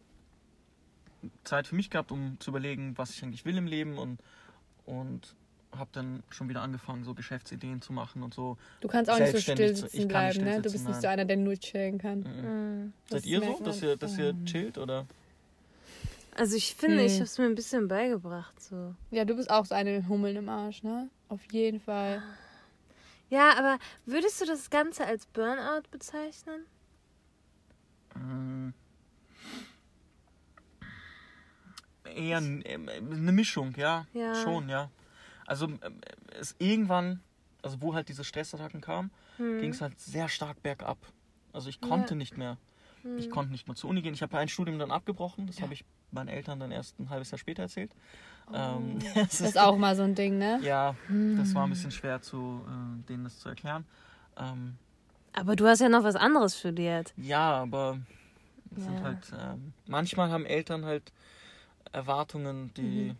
[1.44, 4.20] Zeit für mich gehabt, um zu überlegen, was ich eigentlich will im Leben und,
[4.88, 5.36] und
[5.78, 8.58] habe dann schon wieder angefangen, so Geschäftsideen zu machen und so.
[8.80, 10.52] Du kannst auch nicht so still sitzen ich bleiben, ne?
[10.52, 12.19] still Du bist nicht so einer, der nur chillen kann.
[12.21, 12.93] Mhm.
[13.10, 15.06] Seid Das ihr so, dass ihr, dass ihr chillt oder?
[16.36, 17.19] Also ich finde, ich Hm.
[17.19, 18.60] habe es mir ein bisschen beigebracht.
[18.62, 18.95] So.
[19.12, 21.10] Ja, du bist auch so eine Hummeln im Arsch, ne?
[21.30, 22.21] Auf jeden Fall.
[23.30, 26.62] Ja, aber würdest du das Ganze als Burnout bezeichnen?
[28.15, 28.69] Mm.
[32.15, 34.06] Eher ähm, eine Mischung, ja.
[34.13, 34.34] Ja.
[34.34, 34.89] Schon, ja.
[35.46, 36.02] Also ähm,
[36.39, 37.22] es irgendwann,
[37.62, 39.12] also wo halt diese Stressattacken kamen,
[39.60, 40.98] ging es halt sehr stark bergab.
[41.54, 42.58] Also ich konnte nicht mehr.
[43.17, 44.13] Ich konnte nicht mehr zur Uni gehen.
[44.13, 45.48] Ich habe ein Studium dann abgebrochen.
[45.48, 47.91] Das habe ich meinen Eltern dann erst ein halbes Jahr später erzählt.
[48.54, 50.60] Ähm, Das ist auch mal so ein Ding, ne?
[50.62, 50.96] ja,
[51.36, 53.86] das war ein bisschen schwer zu äh, denen das zu erklären.
[54.38, 54.78] Ähm,
[55.34, 57.13] Aber du hast ja noch was anderes studiert.
[57.17, 58.00] Ja, aber
[58.76, 59.02] Ja.
[59.02, 61.12] halt, ähm, manchmal haben Eltern halt
[61.97, 63.13] Erwartungen, die,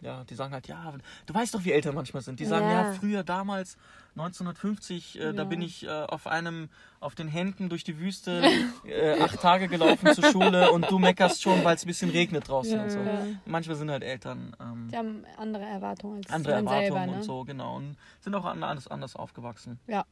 [0.00, 0.92] ja, die sagen halt, ja,
[1.26, 2.40] du weißt doch, wie Eltern manchmal sind.
[2.40, 2.92] Die sagen, ja, Ja.
[2.94, 3.76] früher, damals,
[4.16, 5.44] 1950, äh, da Ja.
[5.44, 6.68] bin ich äh, auf einem,
[7.00, 8.42] auf den Händen durch die Wüste
[8.84, 12.48] äh, acht Tage gelaufen zur Schule und du meckerst schon, weil es ein bisschen regnet
[12.48, 12.98] draußen und so.
[12.98, 13.26] Ja.
[13.46, 17.12] Manchmal sind halt Eltern ähm, Die haben andere Erwartungen als andere Erwartungen selber, ne?
[17.18, 17.76] und so, genau.
[17.76, 19.78] Und sind auch an- anders, anders aufgewachsen.
[19.86, 20.04] Ja.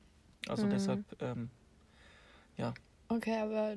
[0.48, 1.50] Also deshalb, ähm,
[3.12, 3.74] Okay, aber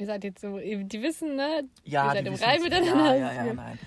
[0.00, 1.64] ihr seid jetzt so, die wissen, ne?
[1.84, 3.16] ja, Ihr seid die im wissen Reim miteinander.
[3.16, 3.78] Ja, ja, ja, nein.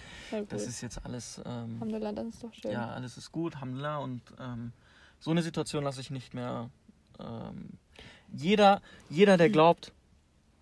[0.50, 2.72] Das ist jetzt alles, ähm, Alhamdulillah, das ist doch schön.
[2.72, 3.98] ja, alles ist gut, Alhamdulillah.
[3.98, 4.72] Und ähm,
[5.20, 6.70] so eine Situation lasse ich nicht mehr.
[7.20, 7.70] Ähm,
[8.32, 9.92] jeder, jeder, der glaubt,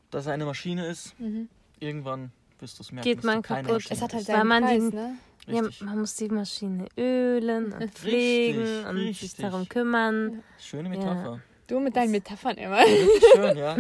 [0.10, 1.48] dass er eine Maschine ist, Mhm.
[1.80, 3.08] irgendwann wirst du es merken.
[3.10, 3.72] Geht man kaputt.
[3.72, 5.14] Maschine Es hat halt seinen man Preis, den- ne?
[5.48, 5.82] Ja, Richtig.
[5.82, 9.42] man muss die Maschine ölen und pflegen und sich richtig.
[9.46, 10.44] darum kümmern.
[10.60, 11.40] Schöne Metapher.
[11.72, 12.80] Du mit deinen Metaphern immer.
[12.80, 13.78] Wirklich schön, ja.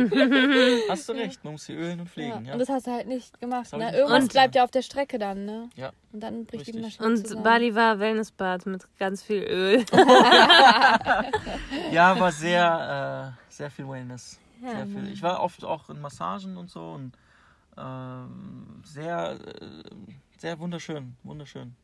[0.89, 2.11] Hast du recht, man muss sie ölen und Ja.
[2.11, 2.45] pflegen.
[2.45, 2.53] Ja.
[2.53, 3.69] Und das hast du halt nicht gemacht.
[3.73, 3.83] Ne?
[3.91, 4.61] Irgendwas gemacht, bleibt ja.
[4.61, 5.69] ja auf der Strecke dann, ne?
[5.75, 5.91] Ja.
[6.13, 6.99] Und dann bricht die Richtig.
[6.99, 7.43] Maschine Und zusammen.
[7.43, 9.85] Bali war Wellnessbad mit ganz viel Öl.
[11.91, 14.39] Ja, war sehr, äh, sehr viel Wellness.
[14.63, 15.11] Ja, sehr viel.
[15.11, 17.11] Ich war oft auch in Massagen und so und
[17.77, 19.81] ähm, sehr, äh,
[20.37, 21.75] sehr wunderschön, wunderschön.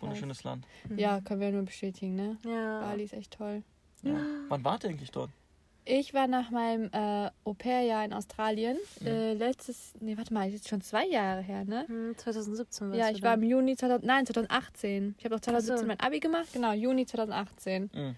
[0.00, 0.66] Wunderschönes Land.
[0.96, 2.36] Ja, können wir nur bestätigen, ne?
[2.44, 2.80] Ja.
[2.80, 3.62] Bali ist echt toll.
[4.02, 4.16] Ja.
[4.48, 5.30] Wann wart ihr eigentlich dort?
[5.84, 8.76] Ich war nach meinem äh, Au-pair-Jahr in Australien.
[9.00, 9.06] Mhm.
[9.06, 11.84] Äh, letztes, nee, warte mal, jetzt schon zwei Jahre her, ne?
[11.88, 15.16] Hm, 2017 warst Ja, du ich war im Juni 2000, nein, 2018.
[15.18, 15.86] Ich habe auch 2017 Ach so.
[15.86, 17.90] mein Abi gemacht, genau, Juni 2018.
[17.92, 18.14] Mhm.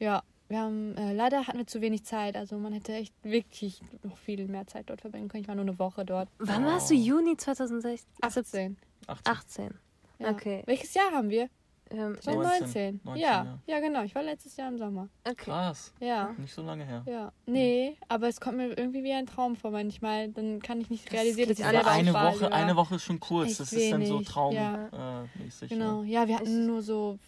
[0.00, 3.80] Ja, wir haben, äh, leider hatten wir zu wenig Zeit, also man hätte echt wirklich
[4.02, 5.42] noch viel mehr Zeit dort verbringen können.
[5.42, 6.28] Ich war nur eine Woche dort.
[6.38, 6.94] Wann warst du?
[6.94, 8.06] Juni 2016?
[8.20, 8.76] 18.
[9.06, 9.32] 18.
[9.32, 9.74] 18.
[10.18, 10.30] Ja.
[10.30, 10.62] Okay.
[10.66, 11.48] Welches Jahr haben wir?
[11.94, 13.00] Ähm, 2019.
[13.04, 13.44] 19, ja.
[13.44, 13.58] ja.
[13.66, 14.02] ja, genau.
[14.02, 15.08] Ich war letztes Jahr im Sommer.
[15.24, 15.34] okay.
[15.36, 15.92] Krass.
[16.00, 16.34] Ja.
[16.38, 17.02] Nicht so lange her.
[17.06, 20.28] Ja, nee, aber es kommt mir irgendwie wie ein Traum vor manchmal.
[20.30, 22.52] Dann kann ich nicht realisieren, dass ich ja selber eine Woche, war.
[22.52, 23.50] eine Woche ist schon kurz.
[23.52, 24.60] Echt das ist dann so wenig, traummäßig.
[24.92, 25.22] ja.
[25.24, 26.22] Äh, Genau, Ja.
[26.22, 27.18] ja, wir hatten nur so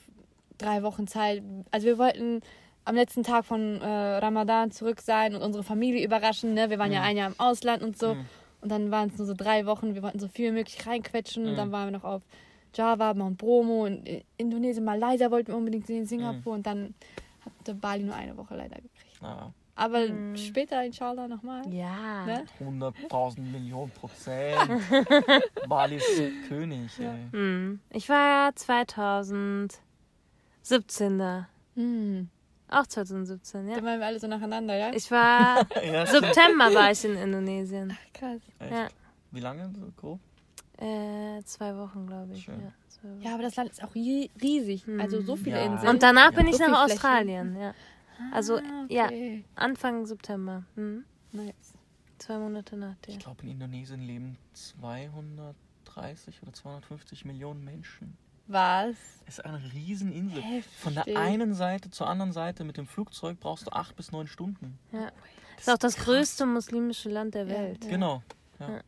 [0.59, 1.43] drei Wochen Zeit.
[1.71, 2.41] Also wir wollten
[2.85, 3.87] am letzten Tag von äh,
[4.19, 6.55] Ramadan zurück sein und unsere Familie überraschen.
[6.55, 6.71] Ne?
[6.71, 7.07] Wir waren ja Mhm.
[7.07, 8.15] ein Jahr im Ausland und so.
[8.15, 8.27] Mhm.
[8.63, 9.95] Und dann waren es nur so drei Wochen.
[9.95, 11.45] Wir wollten so viel wie möglich reinquetschen.
[11.47, 11.57] Und Mhm.
[11.57, 12.23] dann waren wir noch auf
[12.77, 16.53] Java, Mount Bromo und Indonesien, Malaysia wollten wir unbedingt sehen, Singapur.
[16.53, 16.59] Mhm.
[16.59, 16.95] Und dann
[17.45, 19.19] hatte Bali nur eine Woche leider gekriegt.
[19.23, 20.37] Ja, Aber Mhm.
[20.37, 21.63] später, inshallah, nochmal.
[21.73, 22.25] Ja.
[22.27, 22.45] Ne?
[22.61, 24.57] 100.000 Millionen Prozent.
[25.69, 26.91] Bali ist König.
[26.99, 27.27] Ey.
[27.33, 27.81] Hm.
[27.91, 29.79] Ich war ja 2017
[31.19, 31.49] da.
[31.75, 32.29] Hm.
[32.69, 33.77] Auch 2017, ja.
[33.77, 34.93] Dann waren wir alle so nacheinander, ja?
[34.93, 35.67] Ich war.
[35.85, 37.97] Ja, September war ich in Indonesien.
[38.13, 38.41] Krass.
[38.59, 38.73] echt.
[38.73, 38.89] Ja.
[39.31, 39.71] Wie lange?
[39.79, 40.19] So grob?
[40.79, 42.47] Äh, zwei Wochen, glaube ich.
[42.47, 43.23] Ja, Wochen.
[43.23, 44.85] Ja, aber das Land ist auch rie- riesig.
[44.99, 45.65] Also so viele Ja.
[45.67, 45.89] Inseln.
[45.91, 46.53] Und danach bin Ja.
[46.53, 46.85] ich So nach.
[46.85, 47.75] Australien, ja.
[48.33, 49.45] Also, Ah, ja, okay.
[49.55, 50.65] Anfang September.
[50.75, 51.05] Hm.
[51.33, 51.75] Nice.
[52.19, 53.13] Zwei Monate nach dir.
[53.13, 58.17] Ich glaube, in Indonesien leben 230 oder 250 Millionen Menschen.
[58.49, 58.95] Was?
[59.27, 60.41] Es ist eine Rieseninsel.
[60.43, 60.73] Heftig.
[60.79, 64.29] Von der einen Seite zur anderen Seite mit dem Flugzeug brauchst du acht bis neun
[64.29, 64.79] Stunden.
[64.93, 65.11] Ja.
[65.57, 67.85] Das ist auch das größte muslimische Land der Ja, Welt.
[67.85, 67.91] ja.
[67.91, 68.23] Genau.
[68.61, 68.81] Ja.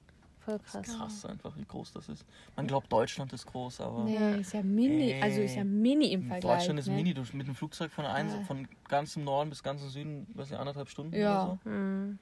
[0.49, 0.59] Ja.
[0.59, 0.97] Voll krass.
[0.97, 2.25] Krass einfach, wie groß das ist.
[2.57, 5.13] Man glaubt, Deutschland ist groß, aber Nee, ist ja mini.
[5.13, 5.23] Ey.
[5.23, 6.59] Also ist ja mini im Vergleich.
[6.59, 6.95] Deutschland ist ne?
[6.95, 7.15] mini.
[7.15, 8.41] Du mit dem Flugzeug von, ein, Ja.
[8.45, 11.45] von ganz im Norden bis ganz im Süden, was nicht, anderthalb Stunden Ja.
[11.45, 11.71] oder so.
[11.71, 12.19] Hm.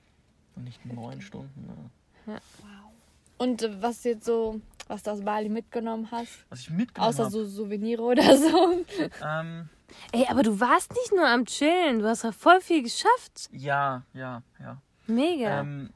[0.56, 1.90] Und nicht neun Stunden.
[2.26, 2.38] Ja.
[3.38, 6.46] Und äh, was jetzt so, was du aus Bali mitgenommen hast?
[6.48, 7.32] Was ich mitgenommen Außer habe.
[7.32, 8.84] so Souvenire oder so.
[9.24, 9.68] Ähm,
[10.12, 13.48] Ey, aber du warst nicht nur am Chillen, du hast ja voll viel geschafft.
[13.52, 14.82] ja, ja, ja.
[15.06, 15.60] Mega.
[15.60, 15.95] Ähm, äh,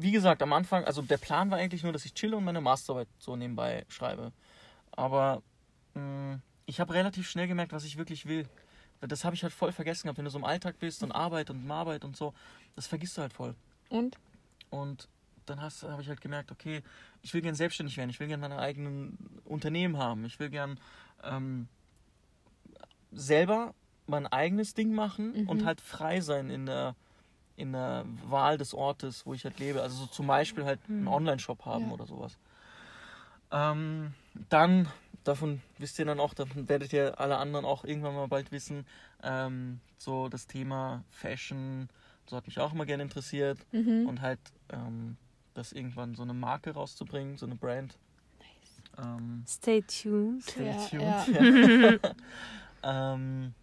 [0.00, 2.60] wie gesagt, am Anfang, also der Plan war eigentlich nur, dass ich chille und meine
[2.60, 4.32] Masterarbeit so nebenbei schreibe.
[4.92, 5.42] Aber
[5.94, 8.48] mh, ich habe relativ schnell gemerkt, was ich wirklich will.
[9.00, 10.18] Das habe ich halt voll vergessen gehabt.
[10.18, 12.34] Wenn du so im Alltag bist und Arbeit und Arbeit und so,
[12.74, 13.54] das vergisst du halt voll.
[13.88, 14.18] Und?
[14.70, 15.08] Und
[15.46, 16.82] dann habe ich halt gemerkt, okay,
[17.22, 20.78] ich will gern selbstständig werden, ich will gern meine eigenen Unternehmen haben, ich will gern
[21.22, 21.68] ähm,
[23.12, 23.74] selber
[24.06, 25.48] mein eigenes Ding machen Mhm.
[25.48, 26.94] und halt frei sein in der,
[27.58, 29.82] in der Wahl des Ortes, wo ich halt lebe.
[29.82, 31.92] Also so zum Beispiel halt einen Online-Shop haben Ja.
[31.92, 32.38] oder sowas.
[33.50, 34.14] Ähm,
[34.48, 34.88] dann,
[35.24, 38.86] davon wisst ihr dann auch, davon werdet ihr alle anderen auch irgendwann mal bald wissen,
[39.22, 41.88] ähm, so das Thema Fashion,
[42.26, 43.58] so hat mich auch immer gerne interessiert.
[43.72, 44.06] Mhm.
[44.06, 44.38] Und halt
[44.70, 45.16] ähm,
[45.54, 47.98] das irgendwann so eine Marke rauszubringen, so eine Brand.
[48.98, 50.42] Ähm, Stay tuned.
[50.44, 50.86] stay Ja,
[51.26, 52.02] tuned.
[52.02, 52.12] Ja.
[53.14, 53.54] ähm,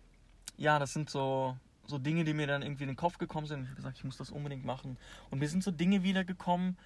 [0.58, 1.56] ja, das sind so,
[1.88, 3.62] so Dinge, die mir dann irgendwie in den Kopf gekommen sind.
[3.64, 4.98] Ich habe gesagt, ich muss das unbedingt machen.
[5.30, 6.78] Und mir sind so Dinge wiedergekommen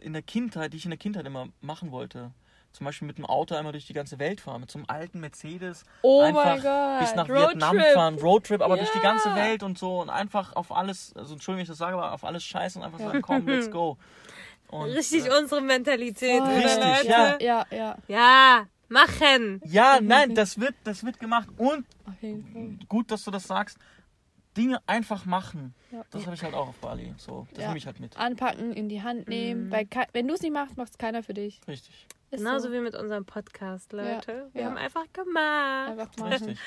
[0.00, 2.30] in der Kindheit, die ich in der Kindheit immer machen wollte.
[2.72, 5.20] Zum Beispiel mit dem Auto einmal durch die ganze Welt fahren, mit so einem alten
[5.20, 5.84] Mercedes.
[6.02, 7.00] Oh einfach mein Gott.
[7.00, 7.48] bis nach Roadtrip.
[7.48, 11.32] Vietnam fahren, Roadtrip, aber durch die ganze Welt und so und einfach auf alles, also
[11.32, 13.96] Entschuldigung, wenn ich das sage, aber auf alles scheißen und einfach sagen, komm, let's go.
[14.70, 16.46] Und, Richtig äh, unsere Mentalität, Voll.
[16.46, 17.08] oder Richtig, Leute?
[17.08, 17.38] ja.
[17.40, 19.60] Ja, ja, Ja, machen.
[19.64, 21.86] ja, nein, das wird, das wird gemacht und
[22.88, 23.78] gut, dass du das sagst.
[24.56, 25.72] Dinge einfach machen.
[25.92, 26.02] Ja.
[26.10, 27.14] Das habe ich halt auch auf Bali.
[27.18, 27.66] So, das Ja.
[27.68, 28.16] nehme ich halt mit.
[28.16, 29.70] Anpacken, in die Hand nehmen.
[29.70, 31.60] Weil kei- wenn du es nicht machst, macht es keiner für dich.
[31.68, 32.08] Richtig.
[32.32, 32.72] Ist Genauso so.
[32.74, 34.48] wie mit unserem Podcast, Leute.
[34.52, 34.66] Wir ja.
[34.68, 35.90] haben einfach gemacht.
[35.90, 36.32] Einfach machen.
[36.32, 36.58] Richtig.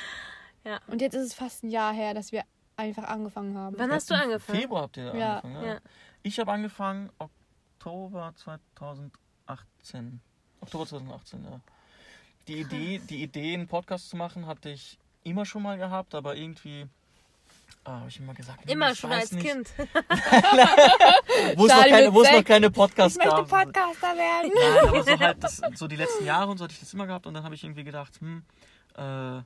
[0.88, 2.44] Und jetzt ist es fast ein Jahr her, dass wir
[2.78, 3.78] einfach angefangen haben.
[3.78, 4.60] Wann hast du angefangen?
[4.62, 5.40] Februar habt ihr Ja.
[5.40, 5.66] angefangen.
[5.66, 5.74] Ja.
[5.74, 5.80] Ja.
[6.24, 10.22] Ich habe angefangen Oktober 2018.
[10.62, 11.60] Oktober 2018, ja.
[12.48, 16.36] Die Idee, die Idee, einen Podcast zu machen, hatte ich immer schon mal gehabt, aber
[16.36, 16.88] irgendwie
[17.84, 19.46] ah, habe ich immer gesagt, Immer schon als nicht.
[19.48, 19.70] Kind.
[21.56, 23.50] Wo es keine, wo es noch keine Podcasts ich möchte gab.
[23.50, 24.52] Podcaster werden.
[24.54, 27.08] Nein, aber so halt das, so die letzten Jahre und so hatte ich das immer
[27.08, 28.44] gehabt und dann habe ich irgendwie gedacht, hm,
[28.98, 29.42] äh,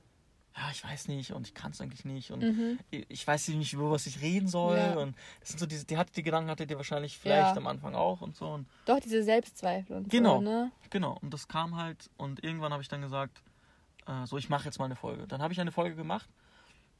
[0.57, 3.73] ja, ich weiß nicht und ich kann es eigentlich nicht und ich, ich weiß nicht,
[3.73, 4.93] über was ich reden soll Mhm.
[4.95, 4.99] Ja.
[5.01, 7.57] und das sind so diese, die, hatte, die Gedanken hattet ihr wahrscheinlich vielleicht Ja.
[7.57, 10.35] am Anfang auch und so und Doch, diese Selbstzweifel und Genau.
[10.37, 10.71] so, ne?
[10.89, 13.41] genau und das kam halt und irgendwann habe ich dann gesagt,
[14.07, 15.27] äh, so ich mache jetzt mal eine Folge.
[15.27, 16.29] Dann habe ich eine Folge gemacht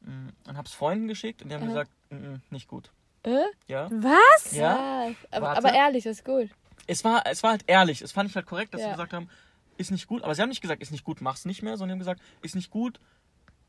[0.01, 1.69] mh, und habe es Freunden geschickt und die haben Aha.
[1.69, 2.91] gesagt, "Mm, mm, nicht gut.
[3.23, 3.39] Äh?
[3.67, 4.51] Ja, Was?
[4.51, 5.09] ja.
[5.31, 5.57] aber, Warte.
[5.59, 6.49] aber ehrlich, das ist gut.
[6.87, 8.01] Es war, es war halt ehrlich.
[8.01, 8.87] Es fand ich halt korrekt, dass Ja.
[8.87, 9.29] sie gesagt haben,
[9.77, 10.21] ist nicht gut.
[10.23, 12.53] Aber sie haben nicht gesagt, ist nicht gut, mach's nicht mehr, sondern haben gesagt, ist
[12.55, 12.99] nicht gut,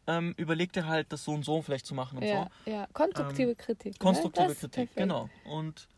[0.06, 2.70] ähm, überleg dir halt, das so und so vielleicht zu machen und Ja, so.
[2.70, 2.86] ja.
[2.92, 3.92] Konstruktive Ähm, Kritik.
[3.94, 3.98] ne?
[3.98, 5.28] Konstruktive ist Kritik, genau.
[5.44, 5.88] Und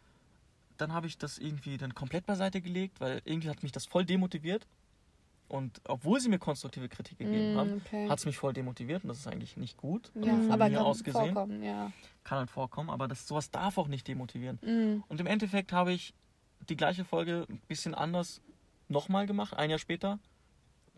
[0.78, 4.04] dann habe ich das irgendwie dann komplett beiseite gelegt, weil irgendwie hat mich das voll
[4.04, 4.66] demotiviert.
[5.48, 8.08] Und obwohl sie mir konstruktive Kritik gegeben Mm, haben, okay.
[8.08, 10.12] hat es mich voll demotiviert und das ist eigentlich nicht gut.
[10.14, 11.32] Ja, von aber mir kann aus gesehen.
[11.32, 11.90] vorkommen, ja.
[12.22, 14.58] Kann halt vorkommen, aber das, sowas darf auch nicht demotivieren.
[14.62, 15.02] Mm.
[15.08, 16.12] Und im Endeffekt habe ich
[16.68, 18.42] die gleiche Folge ein bisschen anders
[18.88, 20.18] nochmal gemacht, ein Jahr später.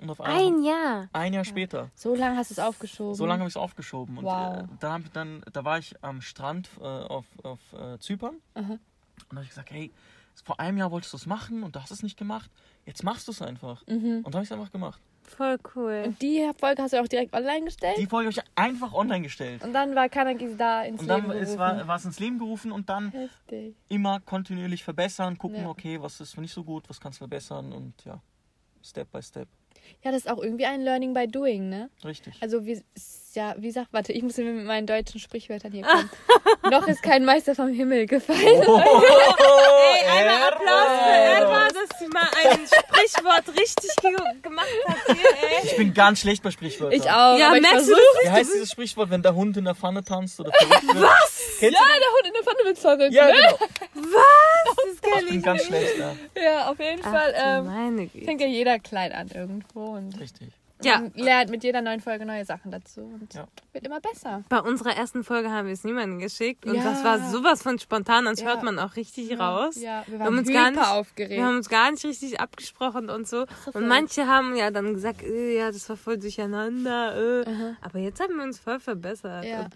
[0.01, 1.09] Und auf einmal, Ein Jahr.
[1.13, 1.91] ein Jahr später.
[1.95, 3.15] So lange hast du es aufgeschoben.
[3.15, 4.17] So lange habe ich es aufgeschoben.
[4.19, 4.63] Und Wow.
[4.63, 8.37] äh, da, hab ich dann, da war ich am Strand äh, auf, auf äh, Zypern.
[8.55, 8.63] Aha.
[8.73, 8.79] Und
[9.31, 9.91] da habe ich gesagt, hey,
[10.45, 12.51] vor einem Jahr wolltest du es machen und du hast es nicht gemacht.
[12.87, 13.87] Jetzt machst du es einfach.
[13.87, 14.23] Mhm.
[14.25, 15.01] Und dann habe ich es einfach gemacht.
[15.25, 16.05] Voll cool.
[16.07, 17.99] Und die Folge hast du auch direkt online gestellt?
[17.99, 19.63] Die Folge habe ich einfach online gestellt.
[19.63, 21.59] und dann war Kanagis da ins Und dann Leben gerufen.
[21.59, 23.77] war, war es ins Leben gerufen und dann Heftig.
[23.89, 25.69] immer kontinuierlich verbessern, gucken, Ja.
[25.69, 28.21] okay, was ist nicht so gut, was kannst du verbessern und ja,
[28.83, 29.47] Step by Step.
[30.03, 31.91] Ja, das ist auch irgendwie ein Learning by Doing, ne?
[32.05, 32.35] Richtig.
[32.41, 35.85] Also wie, ist ja, wie sagt, warte, ich muss mir mit meinen deutschen Sprichwörtern hier
[35.87, 36.11] kommen.
[36.71, 38.41] Noch ist kein Meister vom Himmel gefallen.
[38.41, 38.65] Ey,
[40.09, 44.11] einmal Applaus für Eva, dass sie mal ein Sprichwort richtig ge
[44.43, 45.65] gemacht hat hier, ey.
[45.65, 46.99] Ich bin ganz schlecht bei Sprichwörtern.
[46.99, 47.39] Ich auch.
[47.39, 50.03] Ja, aber ich merkst du Wie heißt dieses Sprichwort, wenn der Hund in der Pfanne
[50.03, 51.01] tanzt oder verrückt wird?
[51.01, 51.41] Was?
[51.61, 53.13] Kennst Ja, der Hund in der Pfanne wird verrückt.
[53.13, 53.33] Ja, ne?
[53.33, 53.57] genau.
[53.79, 54.03] Kenn
[55.23, 56.13] Ich bin ganz schlecht, ja.
[56.43, 57.35] Ja, auf jeden Fall.
[57.37, 58.25] Ach, du Ähm, meine Güte.
[58.25, 60.49] fängt ja jeder klein an irgendwo und Richtig.
[60.83, 61.01] Ja.
[61.01, 63.47] man lernt mit jeder neuen Folge neue Sachen dazu und Ja.
[63.75, 64.45] wird immer besser.
[64.49, 66.83] Bei unserer ersten Folge haben wir es niemandem geschickt und Ja.
[66.85, 68.47] das war sowas von spontan, das Ja.
[68.47, 69.77] hört man auch richtig raus.
[69.77, 71.33] Ja, wir Wir waren haben uns gar nicht, aufgeregt.
[71.39, 73.45] wir haben uns gar nicht richtig abgesprochen und so.
[73.67, 77.43] so Und manche haben ja dann gesagt, äh, ja, das war voll durcheinander.
[77.43, 77.75] Äh.
[77.83, 79.45] Aber jetzt haben wir uns voll verbessert.
[79.45, 79.61] Ja.
[79.65, 79.71] Und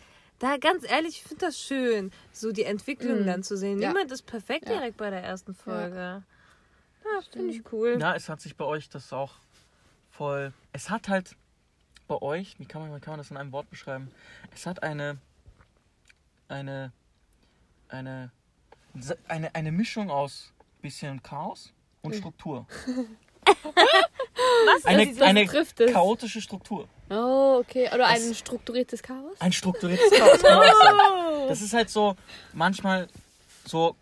[0.45, 3.27] da ganz ehrlich, ich finde das schön, so die Entwicklung Mhm.
[3.27, 3.81] dann zu sehen.
[3.81, 3.89] Ja.
[3.89, 4.75] Niemand ist perfekt Ja.
[4.77, 6.23] direkt bei der ersten Folge.
[7.05, 7.99] Ja, finde ich cool.
[8.01, 9.33] Ja, es hat sich bei euch das auch
[10.11, 10.53] voll.
[10.73, 11.37] Es hat halt
[12.07, 14.11] bei euch, wie kann man, wie kann man das in einem Wort beschreiben?
[14.55, 15.19] Es hat eine.
[16.49, 16.93] Eine.
[17.89, 18.31] Eine.
[19.29, 22.67] Eine, eine Mischung aus bisschen Chaos und Struktur.
[23.47, 24.85] Was?
[24.85, 26.89] Eine, das eine chaotische Struktur.
[27.11, 27.91] Oh, okay.
[27.93, 29.37] Oder ein strukturiertes Chaos?
[29.41, 30.41] Ein strukturiertes Chaos.
[30.41, 30.59] sagen.
[31.49, 32.17] Das ist halt so,
[32.55, 33.07] manchmal
[33.67, 33.97] so,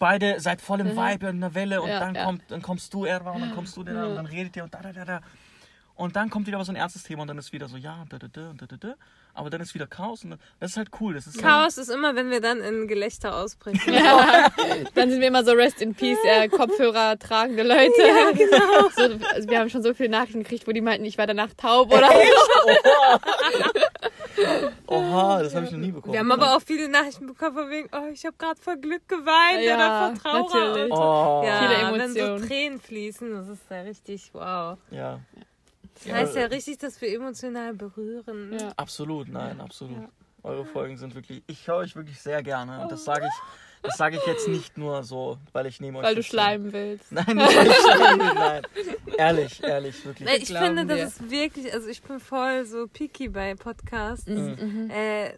[0.00, 2.24] beide seid voll im Vibe in der Welle und Ja, dann, ja.
[2.24, 4.64] kommt, dann kommst du Erwa und dann kommst du der da und dann redet ihr
[4.64, 5.20] und da, da, da, da.
[5.94, 8.18] Und dann kommt wieder so ein ernstes Thema und dann ist wieder so, ja, da,
[8.18, 8.94] da, da, und da, da, da.
[9.36, 11.12] Aber dann ist wieder Chaos und dann, das ist halt cool.
[11.14, 13.92] Das ist Chaos ist immer, wenn wir dann in Gelächter ausbrechen.
[13.92, 14.48] Ja.
[14.94, 17.92] Dann sind wir immer so Rest in Peace, äh, Kopfhörer tragende Leute.
[18.96, 19.02] So,
[19.34, 21.92] also wir haben schon so viele Nachrichten gekriegt, wo die meinten, ich war danach taub
[21.92, 23.20] oder so.
[24.86, 26.12] Oha, das habe ich noch nie bekommen.
[26.12, 29.06] Wir haben aber auch viele Nachrichten bekommen von wegen, oh, ich habe gerade vor Glück
[29.08, 30.64] geweint Ja, oder vor Trauer.
[30.64, 30.92] natürlich.
[30.92, 32.48] Oh, Ja, Viele wenn so Emotionen.
[32.48, 34.78] Tränen fließen, das ist ja richtig wow.
[34.90, 35.20] ja.
[36.04, 38.52] Das heißt ja richtig, dass wir emotional berühren.
[38.58, 38.72] Ja.
[38.76, 40.08] Absolut, nein, absolut.
[40.42, 42.80] Eure Folgen sind wirklich, ich höre euch wirklich sehr gerne.
[42.82, 43.32] Und das sage ich,
[43.82, 47.10] das sage ich jetzt nicht nur so, weil ich neben euch Weil du schleimen willst.
[47.10, 48.62] Nein, nicht weil ich schleimen will, nein.
[49.18, 50.28] Ehrlich, ehrlich, wirklich.
[50.28, 51.06] Nein, ich glauben finde, das wir.
[51.06, 54.26] ist wirklich, also ich bin voll so picky bei Podcasts.
[54.26, 54.90] Mhm.
[54.90, 55.32] Äh,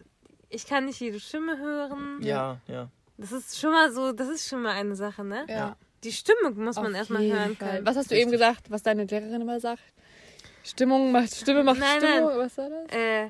[0.49, 2.19] ich kann nicht jede Stimme hören.
[2.21, 2.89] Ja, ja.
[3.17, 5.45] Das ist schon mal so, das ist schon mal eine Sache, ne?
[5.47, 5.75] Ja.
[6.03, 7.85] Die Stimme muss man Auf erstmal jeden hören können.
[7.85, 9.83] Was hast du eben gesagt, was deine Lehrerin immer sagt?
[10.63, 12.29] Stimmung macht Stimme macht Nein, Stimmung.
[12.29, 12.37] nein.
[12.39, 12.95] Was war das?
[12.95, 13.29] Äh,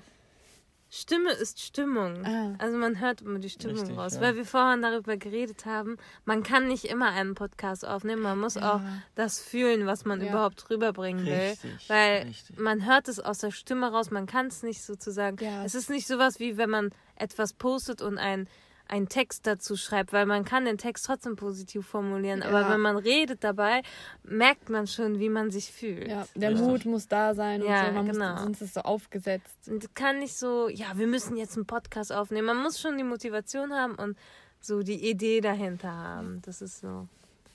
[0.91, 2.25] Stimme ist Stimmung.
[2.25, 2.55] Ah.
[2.57, 4.15] Also man hört immer die Stimmung Richtig, raus.
[4.15, 4.21] ja.
[4.21, 8.23] Weil wir vorhin darüber geredet haben, man kann nicht immer einen Podcast aufnehmen.
[8.23, 8.81] Man muss auch
[9.13, 10.31] das fühlen, was man Ja.
[10.31, 11.33] überhaupt rüberbringen will.
[11.33, 12.57] Richtig, Weil richtig.
[12.57, 15.37] man hört es aus der Stimme raus, man kann es nicht sozusagen.
[15.43, 15.63] Ja.
[15.63, 18.47] Es ist nicht sowas wie wenn man etwas postet und ein
[18.89, 22.69] einen Text dazu schreibt, weil man kann den Text trotzdem positiv formulieren, aber Ja.
[22.71, 23.83] wenn man redet dabei,
[24.23, 26.07] merkt man schon, wie man sich fühlt.
[26.09, 26.67] Ja, der Richtig.
[26.67, 27.91] Mut muss da sein und Ja, so.
[27.93, 28.31] Man genau.
[28.33, 29.69] muss, sonst ist es so aufgesetzt.
[29.69, 32.47] Und kann nicht so, ja, wir müssen jetzt einen Podcast aufnehmen.
[32.47, 34.17] Man muss schon die Motivation haben und
[34.59, 36.41] so die Idee dahinter haben.
[36.41, 37.07] Das ist so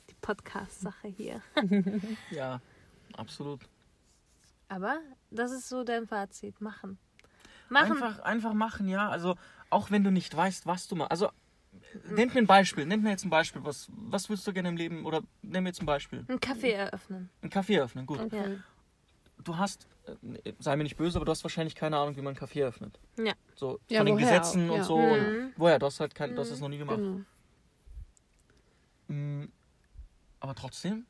[0.08, 1.42] die Podcast-Sache hier.
[2.30, 2.60] Ja,
[3.16, 3.60] absolut.
[4.68, 4.98] Aber
[5.30, 6.60] das ist so dein Fazit.
[6.60, 6.96] Machen.
[7.68, 7.92] Machen.
[7.92, 9.08] Einfach, einfach machen, ja.
[9.08, 9.34] Also,
[9.74, 11.10] auch wenn du nicht weißt, was du machst.
[11.10, 11.30] Also,
[12.08, 12.86] nennt mir ein Beispiel.
[12.86, 13.64] Nennt mir jetzt ein Beispiel.
[13.64, 15.04] Was, was willst du gerne im Leben?
[15.04, 16.24] Oder nenn mir jetzt ein Beispiel.
[16.28, 17.30] Einen Kaffee eröffnen.
[17.42, 18.32] Ein Café öffnen, gut.
[18.32, 18.44] Ja.
[19.42, 19.86] Du hast,
[20.44, 22.64] äh, sei mir nicht böse, aber du hast wahrscheinlich keine Ahnung, wie man einen Café
[22.64, 22.98] öffnet.
[23.18, 23.34] Ja.
[23.54, 24.84] So Ja, von den Gesetzen auch, und ja.
[24.84, 24.98] so.
[24.98, 25.12] Mhm.
[25.12, 25.78] Und woher?
[25.78, 26.98] Du hast halt kein, du hast das noch nie gemacht.
[26.98, 27.20] Genau.
[29.08, 29.48] Mm,
[30.40, 31.04] Aber trotzdem,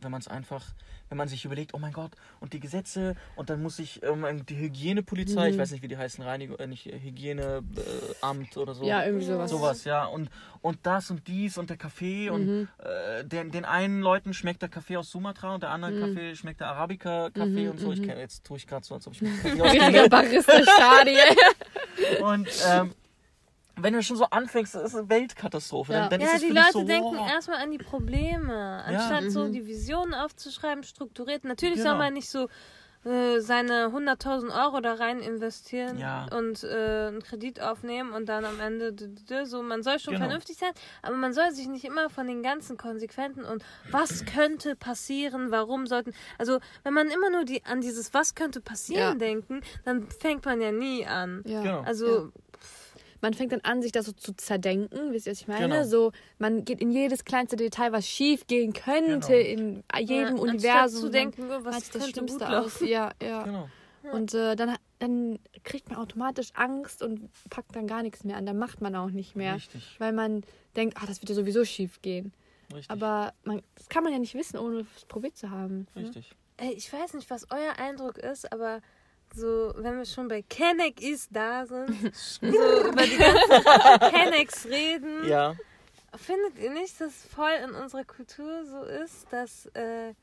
[0.00, 0.64] wenn man es einfach,
[1.08, 4.44] wenn man sich überlegt, oh mein Gott, und die Gesetze, und dann muss ich ähm,
[4.46, 5.52] die Hygienepolizei, Mhm.
[5.54, 8.84] ich weiß nicht, wie die heißen, Reinigung, äh, nicht äh, Hygieneamt oder so.
[8.84, 9.50] Ja, irgendwie sowas.
[9.50, 10.04] Sowas, ja.
[10.04, 10.30] Und,
[10.60, 12.68] und das und dies und der Kaffee und Mhm.
[12.78, 16.00] äh, den, den einen Leuten schmeckt der Kaffee aus Sumatra und der anderen Mhm.
[16.14, 17.92] Kaffee schmeckt der Arabica-Kaffee Mhm, und so.
[17.92, 18.06] Ich mhm.
[18.06, 19.86] kenn, jetzt tue ich gerade so, als ob ich mit Kaffee auskenne.
[19.86, 21.18] Richtiger Barista-Stadie.
[22.22, 22.92] Und ähm,
[23.82, 25.92] wenn du schon so anfängst, das ist eine Weltkatastrophe.
[25.92, 26.00] Ja.
[26.02, 27.30] Dann, dann Ja, ist es die Leute so, denken wow.
[27.30, 29.52] erstmal an die Probleme, anstatt so Mhm.
[29.52, 31.44] die Visionen aufzuschreiben, strukturiert.
[31.44, 31.90] Natürlich Genau.
[31.90, 32.48] soll man nicht so
[33.04, 36.26] äh, seine 100.000 Euro da rein investieren Ja.
[36.36, 38.92] und äh, einen Kredit aufnehmen und dann am Ende
[39.46, 40.26] so man soll schon Genau.
[40.26, 43.62] vernünftig sein, aber man soll sich nicht immer von den ganzen Konsequenzen und
[43.92, 48.60] was könnte passieren, warum sollten also wenn man immer nur die an dieses was könnte
[48.60, 49.14] passieren Ja.
[49.14, 51.42] denken, dann fängt man ja nie an.
[51.46, 51.62] Ja.
[51.62, 51.80] Genau.
[51.82, 52.32] Also
[53.20, 55.68] Man fängt dann an, sich das so zu zerdenken, wisst ihr, was ich meine?
[55.68, 55.84] Genau.
[55.84, 59.82] So, man geht in jedes kleinste Detail, was schief gehen könnte, Genau.
[59.98, 61.00] in jedem ja, Universum.
[61.00, 62.80] zu Man denken, oh, was das könnte Schlimmste aus.
[62.80, 63.42] Ja, ja.
[63.42, 63.68] Genau.
[64.12, 68.46] Und äh, dann, dann kriegt man automatisch Angst und packt dann gar nichts mehr an.
[68.46, 69.56] Dann macht man auch nicht mehr.
[69.56, 69.96] Richtig.
[69.98, 70.42] Weil man
[70.76, 72.32] denkt, ah, das wird ja sowieso schief gehen.
[72.72, 72.90] Richtig.
[72.90, 75.86] Aber man, das kann man ja nicht wissen, ohne es probiert zu haben.
[75.94, 76.02] ne?
[76.02, 76.30] Richtig.
[76.56, 78.80] Ey, ich weiß nicht, was euer Eindruck ist, aber
[79.34, 85.26] so, wenn wir schon bei Kenneck ist da sind, so über die ganzen Kennecks reden,
[85.28, 85.54] Ja.
[86.16, 90.14] findet ihr nicht, dass voll in unserer Kultur so ist, dass äh,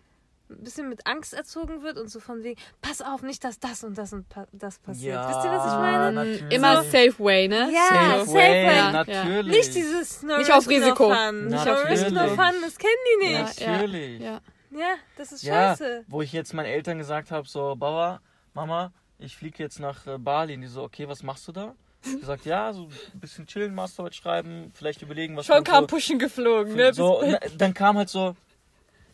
[0.48, 3.84] ein bisschen mit Angst erzogen wird und so von wegen, pass auf, nicht, dass das
[3.84, 5.16] und das und pa das passiert.
[5.16, 6.12] Ja, Wisst ihr, was ich meine?
[6.12, 6.54] natürlich.
[6.54, 7.72] Immer safe way, ne?
[7.74, 8.76] Ja, Safe safe way, way.
[8.76, 8.92] Ja.
[8.92, 9.58] natürlich.
[9.58, 11.10] Nicht dieses No Nicht auf risk, Risiko.
[11.10, 11.46] No fun.
[11.48, 12.36] Nicht no auf risk, no Risiko.
[12.44, 13.60] fun, das kennen die nicht.
[13.60, 14.22] Ja, Natürlich.
[14.22, 14.40] Ja.
[14.72, 16.06] Ja, das ist Ja, scheiße.
[16.10, 18.20] wo ich jetzt meinen Eltern gesagt habe, so, Bauer,
[18.56, 20.56] Mama, ich fliege jetzt nach äh, Bali.
[20.56, 21.76] Und die so, okay, was machst du da?
[22.04, 25.88] Ich gesagt, ja, so ein bisschen chillen, Masterarbeit schreiben, vielleicht überlegen, was Schon kam so,
[25.88, 26.94] Pushen geflogen, ne?
[26.94, 28.36] so na, Dann kam halt so,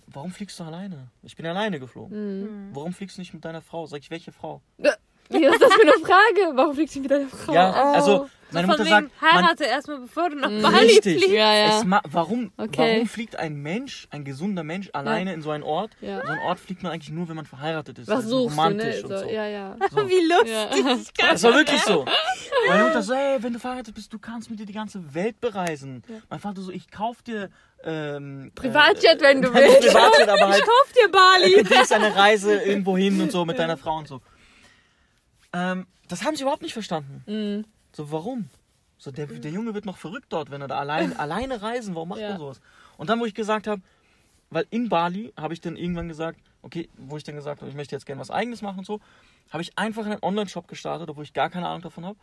[0.08, 1.08] warum fliegst du alleine?
[1.24, 2.70] Ich bin alleine geflogen.
[2.70, 2.76] Mhm.
[2.76, 3.86] Warum fliegst du nicht mit deiner Frau?
[3.86, 4.62] Sag ich, welche Frau?
[4.78, 6.52] Wie ist das für eine Frage?
[6.58, 7.54] Warum fliegt sie mit deiner Frau?
[7.54, 7.94] Ja, Oh.
[7.96, 10.62] also meine Mutter sagt, heirate erstmal, bevor du nach Mhm.
[10.62, 11.18] Bali Richtig.
[11.18, 11.30] fliegst.
[11.30, 12.02] Ja, ja.
[12.10, 12.94] warum, Okay.
[12.96, 15.92] warum fliegt ein Mensch, ein gesunder Mensch, alleine in so einen Ort?
[16.02, 16.20] Ja.
[16.20, 18.08] In so einen Ort fliegt man eigentlich nur, wenn man verheiratet ist.
[18.08, 19.10] Was also suchst du, romantisch ne?
[19.10, 19.26] und So.
[19.30, 19.76] Ja, ja.
[19.92, 19.98] So.
[20.10, 20.52] Wie lustig.
[20.86, 20.96] Ja.
[20.98, 22.06] Ich Das war wirklich so.
[22.68, 25.40] Meine Mutter so, ey, wenn du verheiratet bist, du kannst mit dir die ganze Welt
[25.42, 26.04] bereisen.
[26.30, 27.50] Mein Vater so, ich kauf dir
[27.84, 29.88] ähm, Privatjet, wenn du äh, willst.
[29.88, 31.64] Privatjet, aber halt Kauf dir Bali.
[31.64, 34.22] die ist eine Reise irgendwo hin und so mit deiner Frau und so.
[35.54, 37.24] Ähm, das haben sie überhaupt nicht verstanden.
[37.26, 37.66] Mhm.
[37.94, 38.50] So, warum?
[38.98, 41.96] So, der, der Junge wird noch verrückt dort, wenn er da allein, alleine reisen.
[41.96, 42.30] Warum macht Ja.
[42.30, 42.62] man sowas?
[42.98, 43.82] Und dann, wo ich gesagt habe,
[44.50, 47.76] weil in Bali habe ich dann irgendwann gesagt, okay, wo ich dann gesagt habe, ich
[47.76, 49.00] möchte jetzt gerne was eigenes machen und so,
[49.50, 52.18] habe ich einfach einen Online-Shop gestartet, obwohl ich gar keine Ahnung davon habe.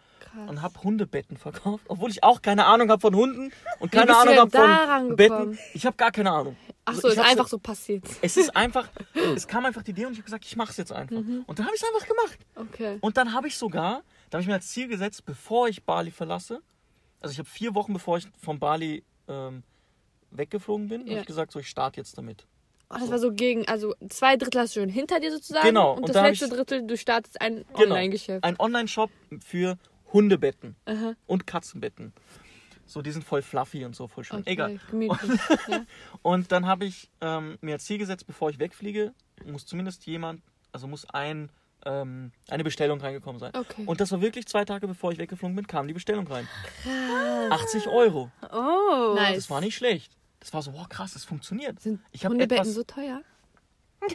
[0.46, 4.36] Und habe Hundebetten verkauft, obwohl ich auch keine Ahnung habe von Hunden und keine Ahnung
[4.36, 5.16] habe von?
[5.16, 5.58] Betten.
[5.74, 6.56] Ich habe gar keine Ahnung.
[6.84, 8.04] Ach Also so, ich ist einfach so passiert.
[8.22, 8.88] Es ist einfach,
[9.34, 11.16] es kam einfach die Idee und ich habe gesagt, ich mache es jetzt einfach.
[11.16, 11.42] Mhm.
[11.46, 12.38] Und dann habe ich es einfach gemacht.
[12.72, 12.98] Okay.
[13.00, 16.10] Und dann habe ich sogar Da habe ich mir als Ziel gesetzt, bevor ich Bali
[16.10, 16.60] verlasse,
[17.20, 19.62] also ich habe vier Wochen bevor ich von Bali ähm,
[20.30, 21.12] weggeflogen bin, Ja.
[21.12, 22.46] habe ich gesagt, so ich starte jetzt damit.
[22.90, 25.66] Oh, das war so gegen, also zwei Drittel hast du schon hinter dir sozusagen.
[25.66, 27.80] Genau, Und, und das letzte Drittel, du startest ein Genau.
[27.94, 28.44] Online-Geschäft.
[28.44, 29.10] Ein Online-Shop
[29.44, 29.76] für
[30.12, 31.14] Hundebetten Aha.
[31.26, 32.14] und Katzenbetten.
[32.86, 34.40] So, die sind voll fluffy und so, voll schön.
[34.40, 34.80] Okay, Egal.
[34.90, 35.20] gemütlich.
[35.68, 35.84] ja.
[36.22, 39.12] Und dann habe ich ähm, mir als Ziel gesetzt, bevor ich wegfliege,
[39.44, 40.40] muss zumindest jemand,
[40.72, 41.50] also muss ein,
[41.86, 43.52] ähm, eine Bestellung reingekommen sein.
[43.54, 43.84] Okay.
[43.86, 46.48] Und das war wirklich zwei Tage bevor ich weggeflogen bin, kam die Bestellung rein.
[47.50, 48.30] 80 Euro.
[48.52, 49.14] Oh.
[49.14, 49.36] Nice.
[49.36, 50.12] Das war nicht schlecht.
[50.40, 51.80] Das war so, wow, krass, das funktioniert.
[51.80, 53.22] Sind Ich Hundebetten etwas- so teuer?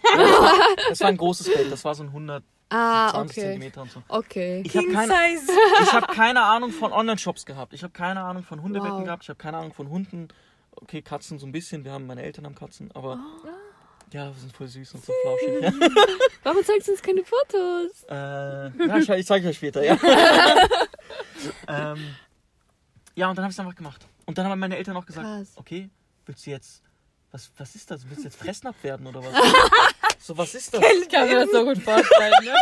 [0.90, 3.34] Das war ein großes Bett, das war so ein 120 Ah, okay.
[3.42, 4.02] Zentimeter und so.
[4.08, 4.64] Okay.
[4.66, 5.52] Ich habe King keine, Size.
[5.84, 7.74] ich hab keine Ahnung von Online-Shops gehabt.
[7.74, 9.04] Ich habe keine Ahnung von Hundebetten Wow.
[9.06, 9.24] gehabt.
[9.24, 10.30] Ich habe keine Ahnung von Hunden.
[10.72, 11.84] Okay, Katzen so ein bisschen.
[11.84, 13.48] Wir haben meine Eltern haben Katzen, aber Oh.
[14.14, 15.74] Ja, wir sind voll süß und so flauschig.
[16.44, 18.04] Warum zeigst du uns keine Fotos?
[18.10, 19.84] äh, ja ich, ich zeige euch später.
[19.84, 19.98] Ja.
[21.68, 22.16] ähm,
[23.16, 24.06] ja, und dann habe ich es einfach gemacht.
[24.26, 25.54] Und dann haben meine Eltern auch gesagt, Krass.
[25.56, 25.90] okay,
[26.26, 26.84] willst du jetzt,
[27.32, 28.08] was, was ist das?
[28.08, 29.34] Willst du jetzt Fressnapf werden oder was?
[30.20, 30.84] so, was ist das?
[31.02, 32.56] Ich kann mir das so gut vorstellen, ne?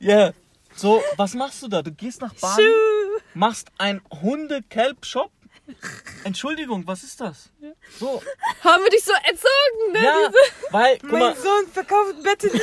[0.00, 0.32] Ja,
[0.74, 1.82] so, was machst du da?
[1.82, 2.72] Du gehst nach Bali,
[3.34, 5.30] machst ein Hunde-Kelp-Shop.
[6.24, 7.50] Entschuldigung, was ist das?
[7.98, 8.22] So,
[8.62, 10.04] Haben wir dich so erzogen, ne?
[10.04, 10.30] ja,
[10.70, 12.50] weil, guck mal, Sohn verkauft Betten.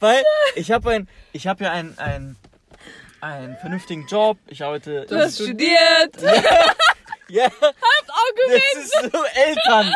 [0.00, 0.22] weil
[0.54, 2.36] ich habe ein, ich habe ja ein, ein,
[3.20, 4.38] einen vernünftigen Job.
[4.48, 5.06] Ich arbeite.
[5.06, 6.16] Du hast studiert.
[7.28, 8.62] ja, Argument.
[8.74, 9.94] das ist so Eltern.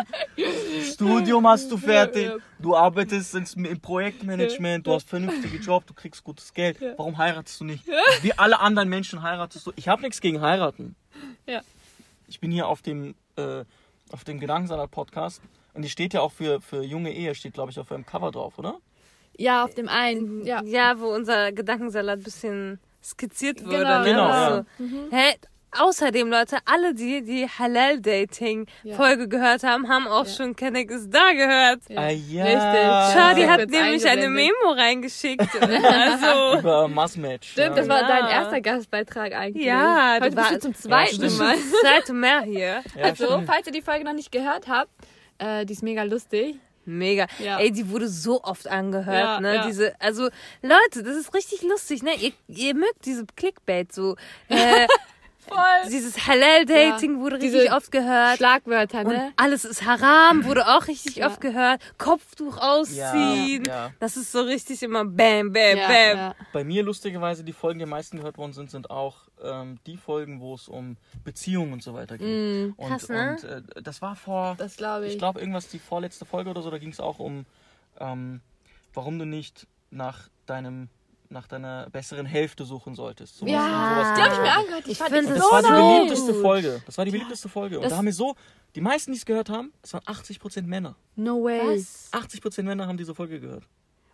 [0.92, 2.24] Studium hast du fertig.
[2.24, 2.38] Ja, ja.
[2.58, 4.86] Du arbeitest ins, im Projektmanagement.
[4.86, 5.86] Du hast vernünftigen Job.
[5.86, 6.78] Du kriegst gutes Geld.
[6.96, 7.84] Warum heiratest du nicht?
[8.22, 9.72] Wie alle anderen Menschen heiratest du.
[9.76, 10.94] Ich habe nichts gegen heiraten.
[11.46, 11.62] Ja.
[12.30, 13.64] Ich bin hier auf dem, äh,
[14.12, 15.42] auf dem Gedankensalat-Podcast.
[15.74, 18.30] Und die steht ja auch für, für junge Ehe, steht glaube ich auf eurem Cover
[18.30, 18.78] drauf, oder?
[19.36, 20.46] Ja, auf dem einen.
[20.46, 20.62] Ja.
[20.62, 23.78] Ja, wo unser Gedankensalat ein bisschen skizziert wurde.
[23.78, 24.04] Genau, ne?
[24.04, 25.08] genau, Also, Mhm.
[25.10, 25.34] Hä?
[25.78, 30.32] Außerdem, Leute, alle, die die Halal-Dating-Folge gehört haben, haben auch Ja.
[30.32, 31.80] schon Kenneck ist da gehört.
[31.88, 32.00] Ja.
[32.00, 32.44] Ah, ja.
[32.44, 33.14] Richtig.
[33.14, 33.48] Schadi Ja.
[33.50, 34.28] hat nämlich eine.
[34.28, 35.40] Memo reingeschickt.
[35.60, 37.52] also, Über Massmatch.
[37.52, 38.08] Stimmt, das war Ja.
[38.08, 39.64] dein erster Gastbeitrag eigentlich.
[39.66, 41.30] Ja, du Heute bist du warst- zum zweiten Ja.
[41.30, 41.56] Mal.
[41.80, 42.82] zweite mehr hier.
[42.96, 43.46] Ja, Also, stimmt.
[43.46, 44.90] falls ihr die Folge noch nicht gehört habt,
[45.38, 46.56] äh, die ist mega lustig.
[46.86, 47.26] Mega.
[47.38, 47.58] Ja.
[47.60, 49.54] Ey, die wurde so oft angehört, Ja, ne?
[49.56, 49.66] ja.
[49.66, 50.24] Diese, also,
[50.62, 52.10] Leute, das ist richtig lustig, ne?
[52.16, 54.16] Ihr, ihr mögt diese Clickbait so.
[54.48, 54.86] Äh,
[55.50, 55.90] Voll.
[55.90, 58.36] dieses Halal-Dating wurde richtig Diese oft gehört.
[58.38, 59.32] Schlagwörter, Und ne?
[59.36, 61.26] alles ist haram, wurde auch richtig Ja.
[61.26, 61.80] oft gehört.
[61.98, 63.64] Kopftuch ausziehen.
[63.66, 63.92] Ja, ja.
[64.00, 66.16] Das ist so richtig immer bam, bam, Ja, bam.
[66.18, 66.34] ja.
[66.52, 69.96] Bei mir lustigerweise die Folgen, die am meisten gehört worden sind, sind auch ähm, die
[69.96, 72.26] Folgen, wo es um Beziehungen und so weiter geht.
[72.26, 73.30] Mm, und krass, ne?
[73.30, 75.12] und äh, das war vor, das glaube ich.
[75.12, 77.46] ich glaube irgendwas die vorletzte Folge oder so, da ging es auch um,
[77.98, 78.40] ähm,
[78.94, 80.88] warum du nicht nach deinem
[81.30, 83.38] nach deiner besseren Hälfte suchen solltest.
[83.38, 83.60] Sowas, ja,
[83.94, 84.82] sowas die habe ich mir angehört.
[84.86, 85.68] Ich, Ich fand Das so war die
[85.98, 86.82] beliebteste Folge.
[86.86, 87.76] Das war die beliebteste Folge.
[87.76, 88.34] Und Das- da haben wir so,
[88.74, 90.96] die meisten, die es gehört haben, das waren 80% Männer.
[91.16, 91.76] No way.
[91.78, 92.08] Was?
[92.12, 93.64] 80% Männer haben diese Folge gehört.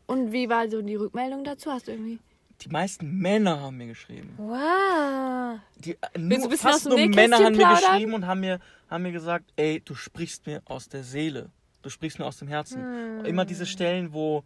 [0.06, 1.70] Und wie war so die Rückmeldung dazu?
[1.72, 2.18] Hast du irgendwie.
[2.62, 4.34] Die meisten Männer haben mir geschrieben.
[4.38, 5.58] Wow.
[5.76, 9.52] Die, äh, nur, fast nur Männer haben mir geschrieben und haben mir, haben mir gesagt,
[9.56, 11.50] ey, du sprichst mir aus der Seele.
[11.82, 12.82] Du sprichst mir aus dem Herzen.
[12.82, 13.24] Hm.
[13.26, 14.42] Immer diese Stellen, wo,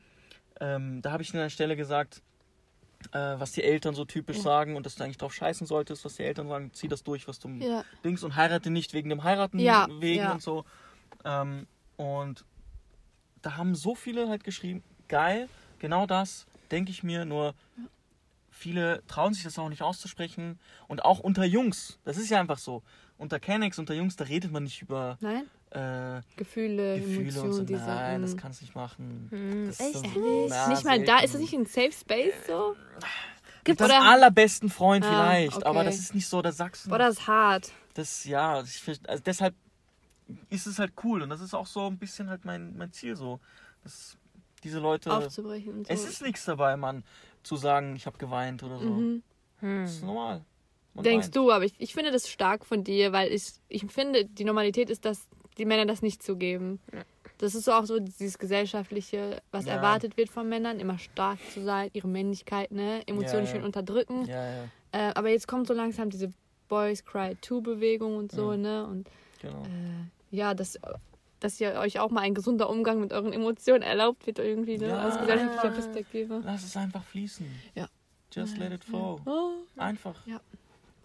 [0.61, 2.23] ähm, da habe ich an einer Stelle gesagt,
[3.13, 6.23] was die Eltern so typisch sagen und dass du eigentlich drauf scheißen solltest, was die
[6.25, 7.85] Eltern sagen, zieh das durch, was du Ja.
[8.05, 10.33] denkst und heirate nicht wegen dem Heiraten Ja, wegen ja.
[10.33, 10.65] und so.
[11.25, 12.45] Ähm, und
[13.43, 15.49] da haben so viele halt geschrieben, geil,
[15.79, 17.55] genau das denke ich mir, nur
[18.51, 20.59] viele trauen sich das auch nicht auszusprechen.
[20.89, 22.83] Und auch unter Jungs, das ist ja einfach so.
[23.19, 25.49] Unter Kennex, unter Jungs, da redet man nicht über Nein?
[25.71, 27.41] Äh, Gefühle, Gefühle und so.
[27.43, 29.29] Emotionen, die Nein, das kannst du nicht machen.
[29.31, 29.79] Hm, echt?
[29.95, 31.21] so- na, nicht mal da?
[31.21, 32.75] Ist das nicht ein Safe Space so?
[33.67, 35.67] Mit deinem oder- allerbesten Freund Ah, vielleicht, okay.
[35.67, 37.71] aber das ist nicht so, da sagst du Oder ist hart?
[37.95, 39.55] das, ja, ich, also deshalb
[40.49, 43.15] ist es halt cool und das ist auch so ein bisschen halt mein, mein Ziel
[43.17, 43.39] so.
[43.85, 44.17] Das,
[44.65, 45.93] diese Leute, Aufzubrechen und so.
[45.93, 47.05] es ist nichts dabei, Mann,
[47.43, 48.89] zu sagen, ich habe geweint oder so.
[48.91, 49.23] Mhm.
[49.61, 50.43] Das ist normal.
[50.95, 51.37] Man Denkst weint.
[51.37, 54.91] du, aber ich, ich finde das stark von dir, weil ich, ich finde, die Normalität
[54.91, 56.81] ist, dass die Männer das nicht zugeben.
[57.39, 59.75] Das ist so auch so dieses gesellschaftliche, was Ja.
[59.75, 63.57] erwartet wird von Männern, immer stark zu sein, ihre Männlichkeit, ne, Emotionen Ja, ja.
[63.57, 64.25] schön unterdrücken.
[64.27, 66.33] Ja, ja, Äh, aber jetzt kommt so langsam diese
[66.69, 68.61] Boys Cry 2 Bewegung und so, Mhm.
[68.63, 69.09] ne, und
[69.41, 69.63] genau.
[69.63, 70.79] äh, ja, dass,
[71.41, 74.89] dass ihr euch auch mal ein gesunder Umgang mit euren Emotionen erlaubt wird irgendwie, ne,
[74.89, 75.07] Ja.
[75.07, 76.41] aus gesellschaftlicher Perspektive.
[76.45, 77.47] Lass es einfach fließen.
[77.75, 77.89] Ja.
[78.33, 79.21] Just let it flow.
[79.27, 80.15] Oh, Einfach.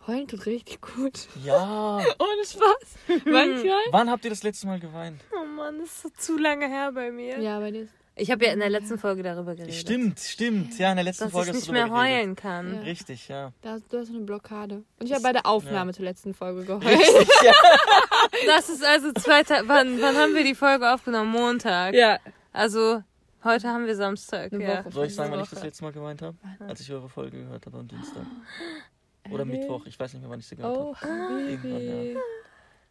[0.07, 1.27] Heulen tut richtig gut.
[1.43, 1.97] Ja.
[2.19, 2.97] Ohne Spaß.
[3.25, 3.79] Manchmal.
[3.91, 5.21] Wann habt ihr das letzte Mal geweint?
[5.39, 7.39] Oh Mann, das ist so zu lange her bei mir.
[7.39, 9.73] Ja, bei dir ist Ich habe ja in der letzten Folge darüber geredet.
[9.75, 10.77] Stimmt, stimmt.
[10.77, 12.21] Ja, in der letzten Dass Folge ich hast nicht du mehr darüber geredet.
[12.23, 12.75] heulen kann.
[12.75, 12.81] Ja.
[12.81, 13.51] Richtig, ja.
[13.61, 14.83] Da, du hast eine Blockade.
[14.99, 16.85] Und ich habe bei der Aufnahme zur letzten Folge geheult.
[16.85, 17.53] Richtig, ja.
[18.47, 19.63] Das ist also zweiter.
[19.67, 21.31] Wann, wann haben wir die Folge aufgenommen?
[21.31, 21.93] Montag.
[21.93, 22.19] Ja.
[22.53, 23.01] Also
[23.43, 24.51] heute haben wir Samstag.
[24.53, 24.79] Eine Ja.
[24.85, 24.91] Woche.
[24.91, 26.35] Soll ich sagen, wann ich das letzte Mal geweint habe?
[26.59, 28.25] Als ich eure Folge gehört habe am Dienstag.
[29.31, 29.85] Oder Mittwoch.
[29.85, 31.41] Ich weiß nicht mehr, wann ich sie gehört Oh, habe.
[31.49, 32.19] Irgendwann, ja.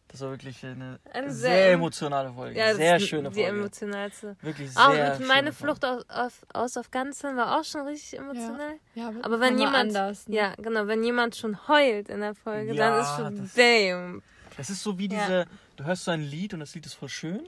[0.07, 2.57] Das war wirklich eine, Eine sehr, sehr- emotionale Folge.
[2.59, 3.49] Ja, das sehr schöne Die Folge.
[3.59, 4.35] emotionalste.
[4.41, 5.51] Wirklich Auch sehr mit meine.
[5.51, 8.75] Flucht aus, aus, aus Afghanistan war auch schon richtig emotional.
[8.93, 10.35] Ja, Aber wenn jemand, Anders, ne?
[10.35, 14.21] ja genau, wenn jemand schon heult in der Folge, dann Ja, ist schon das- damn.
[14.57, 15.19] Es ist so wie Ja.
[15.19, 17.47] diese, du hörst so ein Lied und das Lied ist voll schön.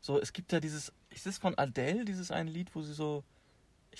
[0.00, 3.22] So, es gibt ja dieses, ist das von Adele, dieses eine Lied, wo sie so,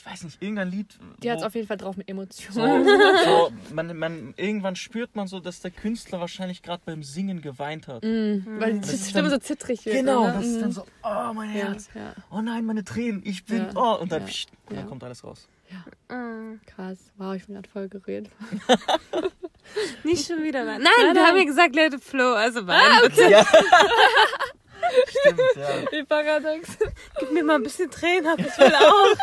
[0.01, 0.97] ich weiß nicht, irgendein Lied.
[1.23, 2.87] Die hat es auf jeden Fall drauf mit so, Emotionen.
[3.25, 7.89] so man, man, irgendwann spürt man so, dass der Künstler wahrscheinlich gerade beim Singen geweint
[7.89, 8.05] hat.
[8.05, 8.45] Mhm.
[8.61, 9.97] Weil die Das ist Stimme dann- so zittrig wird.
[9.97, 10.33] Genau, ne?
[10.35, 10.61] das ist Mhm.
[10.61, 13.71] dann so, oh mein ja, Herz, ja, oh nein, meine Tränen, ich bin, Ja.
[13.75, 14.27] oh, und dann, Ja.
[14.29, 15.49] pssst, und dann kommt alles raus.
[16.09, 16.61] Mm.
[16.65, 16.97] krass.
[17.19, 18.31] Wow, ich bin gerade voll gerührt.
[20.05, 20.81] Nicht schon wieder rein.
[20.81, 21.27] Nein, Nein, wir nein.
[21.27, 23.31] haben ja gesagt, let it flow, also wein bitte.
[23.31, 23.45] Ja.
[25.09, 25.69] Stimmt, ja.
[25.93, 26.79] Wie paradox.
[27.19, 29.17] Gib mir mal ein bisschen Tränen, hab ich will auch.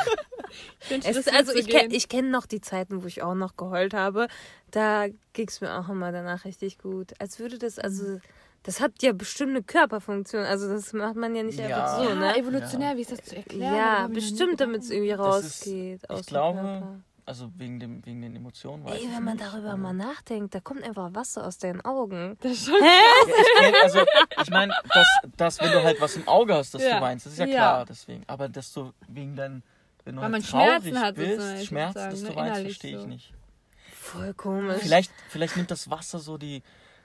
[0.89, 3.55] Ich Es ist, also ich kenne ich kenn noch die Zeiten, wo ich auch noch
[3.57, 4.27] geheult habe.
[4.71, 7.13] Da ging es mir auch immer danach richtig gut.
[7.19, 8.19] Als würde das, also
[8.63, 10.43] das hat ja bestimmte Körperfunktion.
[10.43, 11.65] Also das macht man ja nicht Ja.
[11.65, 12.37] einfach so, ja, ne?
[12.37, 13.75] evolutionär, wie ist das zu erklären?
[13.75, 15.99] Ja, bestimmt, damit es irgendwie Das ist- rausgeht.
[16.03, 16.99] ich aus dem glaube, Körper.
[17.27, 18.85] Also wegen, dem, wegen den Emotionen.
[18.85, 19.45] Weiß Ey, ich wenn man nicht.
[19.51, 22.37] darüber mal nachdenkt, da kommt einfach Wasser aus deinen Augen.
[22.41, 24.05] Das ist schon Ja, ich also,
[24.43, 26.97] ich meine, dass, dass wenn du halt was im Auge hast, dass Ja.
[26.97, 27.51] du weinst, das ist ja Ja.
[27.55, 28.23] klar, deswegen.
[28.27, 29.63] Aber dass du wegen deinen,
[30.03, 32.61] wenn du Weil halt man traurig Schmerzen hat, bist, Schmerz, würd sagen, dass du weinst,
[32.61, 33.07] verstehe ich so.
[33.07, 33.33] nicht.
[33.91, 34.81] Voll komisch.
[34.83, 36.61] Vielleicht, vielleicht nimmt das Wasser so die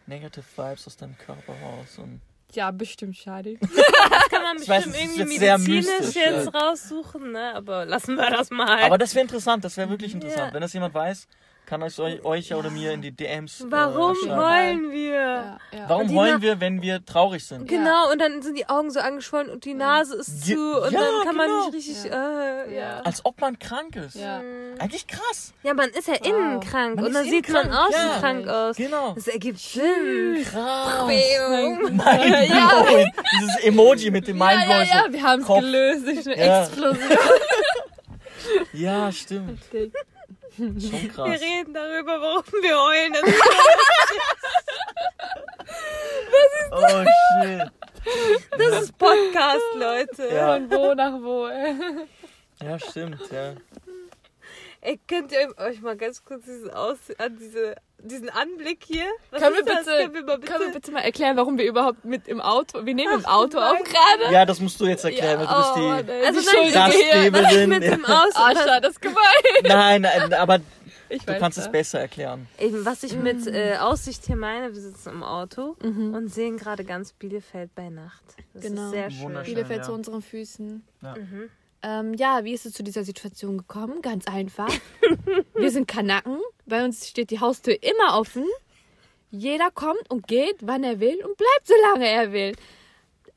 [0.06, 1.96] Negative Vibes aus deinem Körper raus.
[1.98, 2.20] Und
[2.54, 3.58] Ja, bestimmt schade.
[4.10, 6.60] Das kann man Ich weiß, bestimmt es ist irgendwie jetzt sehr medizinisch mystisch, jetzt ja.
[6.60, 7.54] raussuchen, ne?
[7.54, 8.82] Aber lassen wir das mal.
[8.82, 10.48] aber das wäre interessant, das wäre wirklich interessant.
[10.48, 10.54] Ja.
[10.54, 11.26] Wenn das jemand weiß,
[11.70, 13.64] kann euch, euch oder mir in die DMs.
[13.68, 15.12] Warum äh, heulen wir?
[15.14, 15.88] Ja, ja.
[15.88, 17.68] Warum heulen Na- wir, wenn wir traurig sind?
[17.68, 20.92] Genau, und dann sind die Augen so angeschwollen und die Nase ist Ja, zu und
[20.92, 21.70] ja, dann kann man genau.
[21.70, 22.10] nicht richtig.
[22.12, 23.00] Äh, ja.
[23.04, 24.16] Als ob man krank ist.
[24.16, 24.40] Ja.
[24.80, 25.52] Eigentlich krass.
[25.62, 28.18] ja, man ist ja innen krank Man und dann sieht man außen ja.
[28.18, 28.76] krank aus.
[28.76, 29.12] Genau.
[29.14, 30.44] Das ergibt Sinn.
[30.50, 31.06] Krass.
[31.06, 33.12] Mindblowing.
[33.40, 34.88] Dieses Emoji mit dem Ja, ja, Mindblowing.
[34.88, 36.08] ja, wir haben es gelöst.
[36.08, 36.62] Ich eine Ja.
[36.64, 37.08] Explosion.
[38.72, 39.60] Ja, stimmt.
[40.60, 41.40] Schon Wir krass.
[41.40, 43.12] reden darüber, warum wir heulen.
[43.14, 43.22] Das
[46.72, 47.04] Oh
[47.42, 47.70] shit.
[48.58, 50.28] das ist Podcast, Leute.
[50.32, 50.54] Ja.
[50.54, 51.48] Von wo nach wo.
[52.62, 53.54] Ja, stimmt, ja.
[54.82, 59.04] Ey, könnt ihr euch mal ganz kurz diesen, Aus an diese, diesen Anblick hier?
[59.30, 60.52] Was Können wir, bitte, Können wir mal bitte?
[60.52, 63.58] können wir bitte mal erklären, warum wir überhaupt mit im Auto, wir nehmen im Auto
[63.58, 64.32] auf gerade?
[64.32, 65.82] Ja, das musst du jetzt erklären, weil du bist oh, die.
[65.86, 66.40] Mann, ey, Also.
[66.72, 67.68] Gastgeberin.
[67.70, 68.04] mit dem.
[68.06, 69.16] Ah, schade, das ist gemein.
[69.64, 70.60] Nein, nein, aber
[71.08, 71.66] Ich du kannst das.
[71.66, 72.46] es besser erklären.
[72.58, 73.54] Eben, was ich mit Mhm.
[73.54, 78.22] äh, Aussicht hier meine, wir sitzen im Auto und sehen gerade ganz Bielefeld bei Nacht.
[78.54, 78.86] Das Genau.
[78.86, 79.38] ist sehr schön.
[79.44, 79.82] Bielefeld ja.
[79.84, 80.82] zu unseren Füßen.
[81.02, 81.14] Ja.
[81.82, 84.02] Ähm, ja, wie ist es zu dieser Situation gekommen?
[84.02, 84.72] Ganz einfach.
[85.54, 86.38] Wir sind Kanaken.
[86.66, 88.44] Bei uns steht die Haustür immer offen.
[89.30, 92.54] Jeder kommt und geht, wann er will und bleibt so lange er will.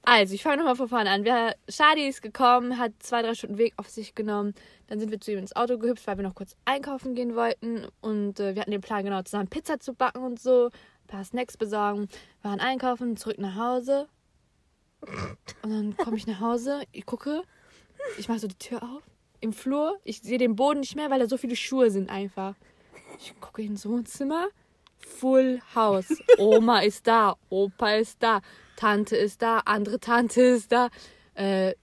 [0.05, 1.23] Also, ich fange nochmal von vorne an.
[1.23, 4.53] Wir, Shadi ist gekommen, hat zwei, drei Stunden Weg auf sich genommen.
[4.87, 7.87] Dann sind wir zu ihm ins Auto gehüpft, weil wir noch kurz einkaufen gehen wollten.
[8.01, 10.65] Und äh, wir hatten den Plan, genau zusammen Pizza zu backen und so.
[10.65, 12.09] Ein paar Snacks besorgen.
[12.41, 14.07] Waren einkaufen, zurück nach Hause.
[15.61, 17.43] Und dann komme ich nach Hause, ich gucke,
[18.17, 19.01] ich mache so die Tür auf,
[19.39, 19.99] im Flur.
[20.03, 22.55] Ich sehe den Boden nicht mehr, weil da so viele Schuhe sind einfach.
[23.19, 24.47] Ich gucke ins Wohnzimmer,
[25.19, 26.07] Full House.
[26.37, 28.41] Oma ist da, Opa ist da,
[28.75, 30.89] Tante ist da, andere Tante ist da,
[31.35, 31.73] äh,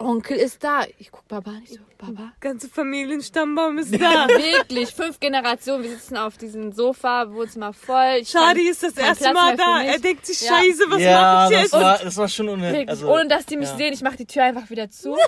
[0.00, 0.84] Onkel ist da.
[0.98, 2.32] Ich guck Baba nicht so, Baba.
[2.38, 4.28] Ganze Familienstammbaum ist da.
[4.28, 5.82] Wirklich, fünf Generationen.
[5.82, 8.18] Wir sitzen auf diesem Sofa, Wohnzimmer voll.
[8.20, 9.82] Ich kann- ist das erste Mal da.
[9.82, 10.54] Er denkt sich, Ja.
[10.56, 11.72] scheiße, was ja, mache ich das jetzt?
[11.72, 12.72] war, das war schon unnötig.
[12.74, 13.76] Wirklich, Also, ohne dass die mich ja.
[13.76, 13.92] sehen.
[13.92, 15.16] Ich mache die Tür einfach wieder zu.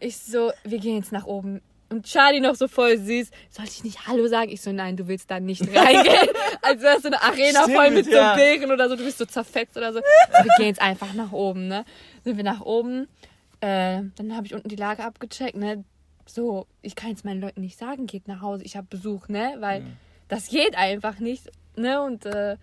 [0.00, 1.60] Ich so, wir gehen jetzt nach oben.
[1.90, 3.30] Und Charlie noch so voll süß.
[3.50, 4.50] Sollte ich nicht Hallo sagen?
[4.50, 6.28] Ich so, nein, du willst da nicht reingehen.
[6.60, 8.32] Als wäre es so eine Arena Stimmt, voll mit ja.
[8.34, 8.96] so Bären oder so.
[8.96, 10.00] Du bist so zerfetzt oder so.
[10.00, 11.84] Wir gehen jetzt einfach nach oben, ne?
[12.24, 13.08] Sind wir nach oben.
[13.60, 15.82] Äh, dann habe ich unten die Lage abgecheckt, ne?
[16.26, 19.56] So, ich kann jetzt meinen Leuten nicht sagen, geht nach Hause, ich habe Besuch, ne?
[19.60, 19.96] Weil Mhm.
[20.28, 22.02] das geht einfach nicht, ne?
[22.02, 22.56] Und äh,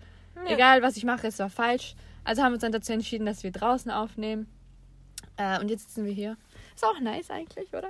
[0.46, 1.96] egal, was ich mache, es war falsch.
[2.22, 4.46] Also haben wir uns dann dazu entschieden, dass wir draußen aufnehmen.
[5.36, 6.36] Äh, und jetzt sitzen wir hier.
[6.76, 7.88] Ist auch nice eigentlich, oder?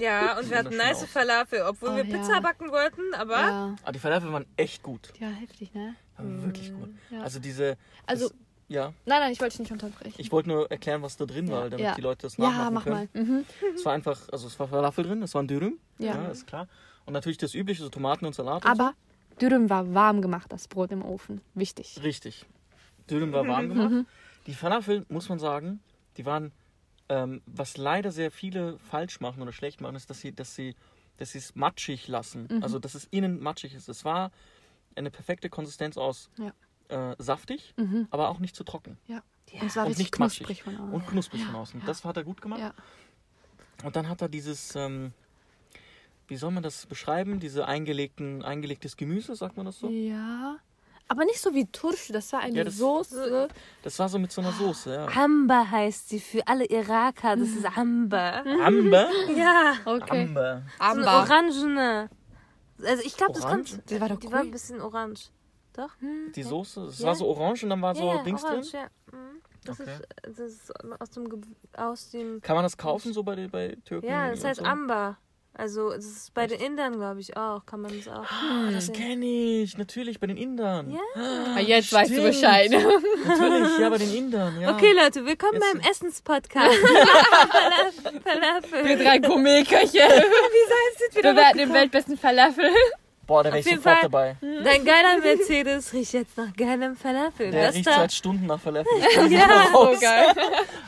[0.00, 1.04] Ja, und wir hatten nice.
[1.04, 2.18] Falafel, obwohl Oh, wir ja.
[2.18, 5.12] Pizza backen wollten, aber Ja, Aber die Falafel waren echt gut.
[5.20, 5.94] ja heftig, ne?
[6.16, 6.90] Waren wirklich gut.
[7.10, 7.22] Ja.
[7.22, 7.76] Also diese.
[8.06, 8.36] Also, das,
[8.68, 10.14] Ja, Nein, nein, ich wollte dich nicht unterbrechen.
[10.18, 11.94] ich wollte nur erklären, was da drin war, damit ja.
[11.94, 13.08] die Leute das ja, nachmachen mach können.
[13.12, 13.22] mal.
[13.22, 13.44] Mhm.
[13.76, 15.78] Es war einfach, also es war Falafel drin, es war ein Dürüm.
[15.98, 16.14] Ja.
[16.16, 16.66] Ja, ist klar.
[17.06, 18.64] Und natürlich das übliche, so Tomaten und Salat.
[18.64, 18.94] und Aber
[19.40, 21.40] Dürüm war warm gemacht, das Brot im Ofen.
[21.54, 21.94] Wichtig.
[21.94, 22.00] so.
[22.00, 22.46] Richtig.
[23.10, 23.68] Dürüm war warm Mhm.
[23.68, 24.06] gemacht.
[24.46, 25.80] Die Falafel, muss man sagen,
[26.16, 26.50] die waren,
[27.08, 30.74] ähm, was leider sehr viele falsch machen oder schlecht machen, ist, dass sie, dass sie,
[31.18, 32.48] dass sie es matschig lassen.
[32.50, 32.62] Mhm.
[32.62, 33.88] Also, dass es innen matschig ist.
[33.88, 34.30] Es war
[34.96, 36.52] eine perfekte Konsistenz aus Ja.
[37.12, 38.06] äh, saftig, Mhm.
[38.10, 38.96] aber auch nicht zu trocken.
[39.06, 39.22] Ja.
[39.52, 40.46] Und es war und richtig nicht matschig.
[40.46, 40.92] knusprig von außen.
[40.94, 41.80] Und knusprig Ja, von außen.
[41.80, 41.86] ja.
[41.86, 42.60] Das hat er gut gemacht.
[42.60, 42.74] Ja.
[43.84, 45.12] Und dann hat er dieses, ähm,
[46.28, 47.38] wie soll man das beschreiben?
[47.40, 49.88] Diese eingelegten, eingelegtes Gemüse, sagt man das so?
[49.90, 50.56] Ja.
[51.08, 53.48] Aber nicht so wie Tursch, das war eine Ja, das- Soße.
[53.82, 55.06] Das war so mit so einer Soße, ja.
[55.22, 57.36] Amber heißt sie für alle Iraker.
[57.36, 58.42] Das ist Amber.
[58.64, 59.08] Amber?
[59.36, 59.74] Ja.
[59.84, 60.22] Okay.
[60.24, 60.62] Amber.
[60.78, 62.10] So eine orangene.
[62.82, 63.70] Also ich glaube, das Orange?
[63.76, 63.90] kommt.
[63.90, 65.30] Die war doch Die war ein bisschen orange.
[65.74, 65.90] Doch?
[66.34, 67.08] Die Soße, es Ja.
[67.08, 68.80] war so orange und dann war so ja, Dings orange, drin.
[69.12, 69.18] ja.
[69.18, 69.40] Mhm.
[69.64, 69.90] Das, Okay.
[69.92, 71.42] ist, das ist aus dem,
[71.76, 74.06] aus dem Kann man das kaufen so bei, bei Türken?
[74.08, 74.66] Ja, das heißt so?
[74.66, 75.16] Amber.
[75.56, 77.64] Also das ist bei den Indern, glaube ich, auch.
[77.64, 78.24] Kann man das auch.
[78.24, 80.90] Ah, das kenne ich, natürlich, bei den Indern.
[80.90, 80.98] Ja.
[81.54, 82.28] Ah, jetzt weißt du Stimmt.
[82.32, 82.70] Bescheid.
[82.72, 84.74] Natürlich, ja, bei den Indern, ja.
[84.74, 86.74] Okay, Leute, willkommen Jetzt- beim Essenspodcast.
[88.24, 88.84] Falafel.
[88.88, 89.92] Wir drei Gourmetköche.
[89.92, 92.70] Wieso ist jetzt wieder Wir werden den weltbesten Falafel.
[93.26, 94.36] Boah, da wäre ich sofort Fall- dabei.
[94.40, 97.50] Dein geiler Mercedes riecht jetzt nach geilem Falafel.
[97.52, 98.90] Der riecht Bester, seit Stunden nach Falafel.
[99.30, 99.66] Ja.
[99.72, 100.34] So geil.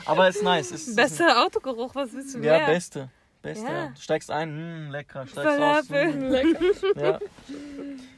[0.05, 0.71] Aber ist nice.
[0.71, 2.65] Ist, ist, bester Autogeruch, was willst du ja, mehr?
[2.67, 3.09] beste.
[3.41, 3.73] Beste, Ja.
[3.73, 3.87] ja.
[3.89, 5.25] Du steigst ein, hm, lecker.
[5.27, 6.13] Steigst Falafel.
[6.13, 6.31] hm,
[7.01, 7.19] ja.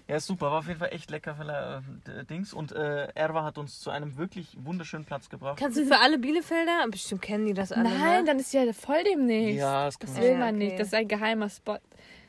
[0.07, 0.47] ja, ist super.
[0.51, 2.53] War auf jeden Fall echt lecker Fala- äh, Dings.
[2.53, 5.59] Und äh, Erwa hat uns zu einem wirklich wunderschönen Platz gebracht.
[5.59, 6.85] Kannst du für alle Bielefelder?
[6.89, 7.83] Bestimmt kennen die das alle.
[7.89, 8.23] Nein, ne?
[8.25, 9.59] dann ist ja voll demnächst.
[9.59, 10.65] Ja, das Das man will Ja, man okay.
[10.65, 10.79] nicht.
[10.79, 11.77] Das ist ein geheimer Spot.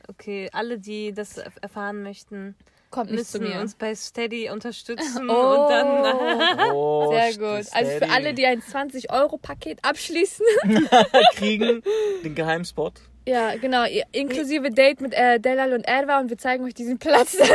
[0.07, 2.55] Okay, alle, die das erfahren möchten,
[2.91, 3.61] Kommt nicht zu müssen mir.
[3.61, 5.63] uns bei Steady unterstützen Oh.
[5.63, 6.69] und dann.
[6.73, 7.65] Oh, Sehr gut.
[7.73, 8.11] Also für steady.
[8.11, 10.45] alle, die ein 20-Euro-Paket abschließen.
[11.35, 11.81] kriegen
[12.23, 12.93] den Geheimspot.
[13.27, 13.83] Ja, genau.
[14.11, 17.33] Inklusive Date mit äh, Delal und Erwa und wir zeigen euch diesen Platz.
[17.33, 17.47] ja,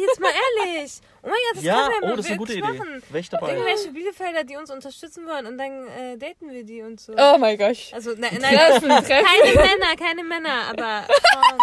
[0.00, 0.30] jetzt mal
[0.66, 0.92] ehrlich.
[1.22, 2.60] Oh mein Gott, das Ja, können wir oh, das ist eine gute Idee.
[2.62, 3.02] machen.
[3.10, 3.52] Wäre dabei.
[3.54, 7.14] Irgendwelche Bielefelder, die uns unterstützen wollen und dann äh, daten wir die und so.
[7.16, 7.76] oh mein Gott.
[7.92, 11.58] Also, nein, nein, keine Männer, keine Männer, aber Frauen.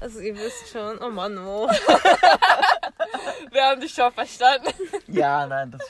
[0.00, 0.98] Also, ihr wisst schon.
[1.02, 1.68] Oh Mann, oh.
[3.50, 4.72] Wir haben dich schon verstanden.
[5.08, 5.82] Ja, nein, das.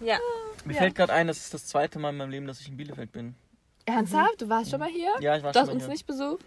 [0.00, 0.18] Ja.
[0.64, 2.76] Mir fällt gerade ein, das ist das zweite Mal in meinem Leben, dass ich in
[2.76, 3.34] Bielefeld bin.
[3.84, 4.40] Ernsthaft?
[4.40, 5.10] Du warst schon mal hier?
[5.20, 5.92] Ja, ich war Du hast schon mal uns hier.
[5.92, 6.44] nicht besucht?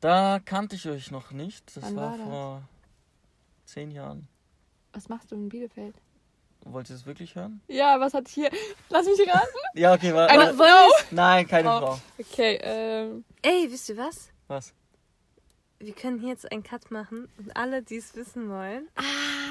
[0.00, 1.76] Da kannte ich euch noch nicht.
[1.76, 2.26] Das Wann war, war das?
[2.26, 2.62] vor
[3.64, 4.28] zehn Jahren.
[4.92, 5.94] Was machst du in Bielefeld?
[6.64, 7.62] Wollt ihr es wirklich hören?
[7.68, 8.50] Ja, was hat hier...
[8.90, 9.46] Lass mich raten.
[9.74, 10.90] Ja, okay, war, Eine Frau.
[11.10, 11.78] Nein, keine Oh.
[11.78, 12.00] Frau.
[12.18, 13.24] Okay, ähm...
[13.40, 14.28] Ey, wisst ihr was?
[14.46, 14.74] Was?
[15.82, 18.88] Wir können hier jetzt einen Cut machen und alle, die es wissen wollen,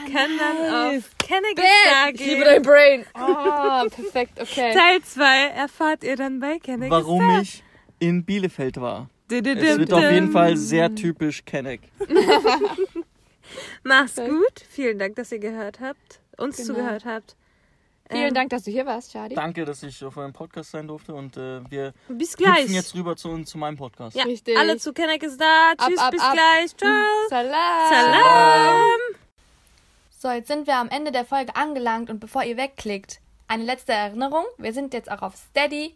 [0.05, 2.45] können dann auf Kennegistar Ich liebe gehen.
[2.45, 3.05] dein Brain.
[3.15, 4.71] Oh, perfekt, okay.
[4.73, 7.01] Teil 2 erfahrt ihr dann bei Kennegistar.
[7.01, 7.63] Warum ich
[7.97, 9.09] in Bielefeld war.
[9.31, 10.31] Es wird auf jeden.
[10.31, 11.81] Fall sehr typisch Kenneck.
[13.83, 14.63] Mach's gut.
[14.69, 16.21] Vielen Dank, dass ihr gehört habt.
[16.37, 16.69] Uns Genau.
[16.69, 17.35] zugehört habt.
[18.11, 19.35] Vielen Ähm, Dank, dass du hier warst, Shadi.
[19.35, 22.69] Danke, dass ich auf eurem Podcast sein durfte und äh, wir Bis hüpfen gleich.
[22.69, 24.15] jetzt rüber zu, zu meinem Podcast.
[24.15, 24.57] ja, Richtig.
[24.57, 25.73] alle zu Kennegistar.
[25.77, 26.33] Ab, Tschüss, ab, bis ab.
[26.33, 26.75] gleich.
[26.75, 26.91] Ciao.
[27.29, 27.89] Salam.
[27.89, 28.81] Salam.
[30.17, 33.93] So, jetzt sind wir am Ende der Folge angelangt und bevor ihr wegklickt, eine letzte
[33.93, 34.43] Erinnerung.
[34.57, 35.95] Wir sind jetzt auch auf Steady.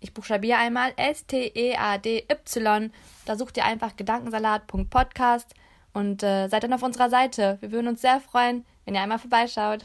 [0.00, 2.92] Ich buchstabiere einmal S-T-E-A-D-Y.
[3.26, 5.54] Da sucht ihr einfach gedankensalat.podcast
[5.92, 7.58] und äh, seid dann auf unserer Seite.
[7.60, 9.84] Wir würden uns sehr freuen, wenn ihr einmal vorbeischaut.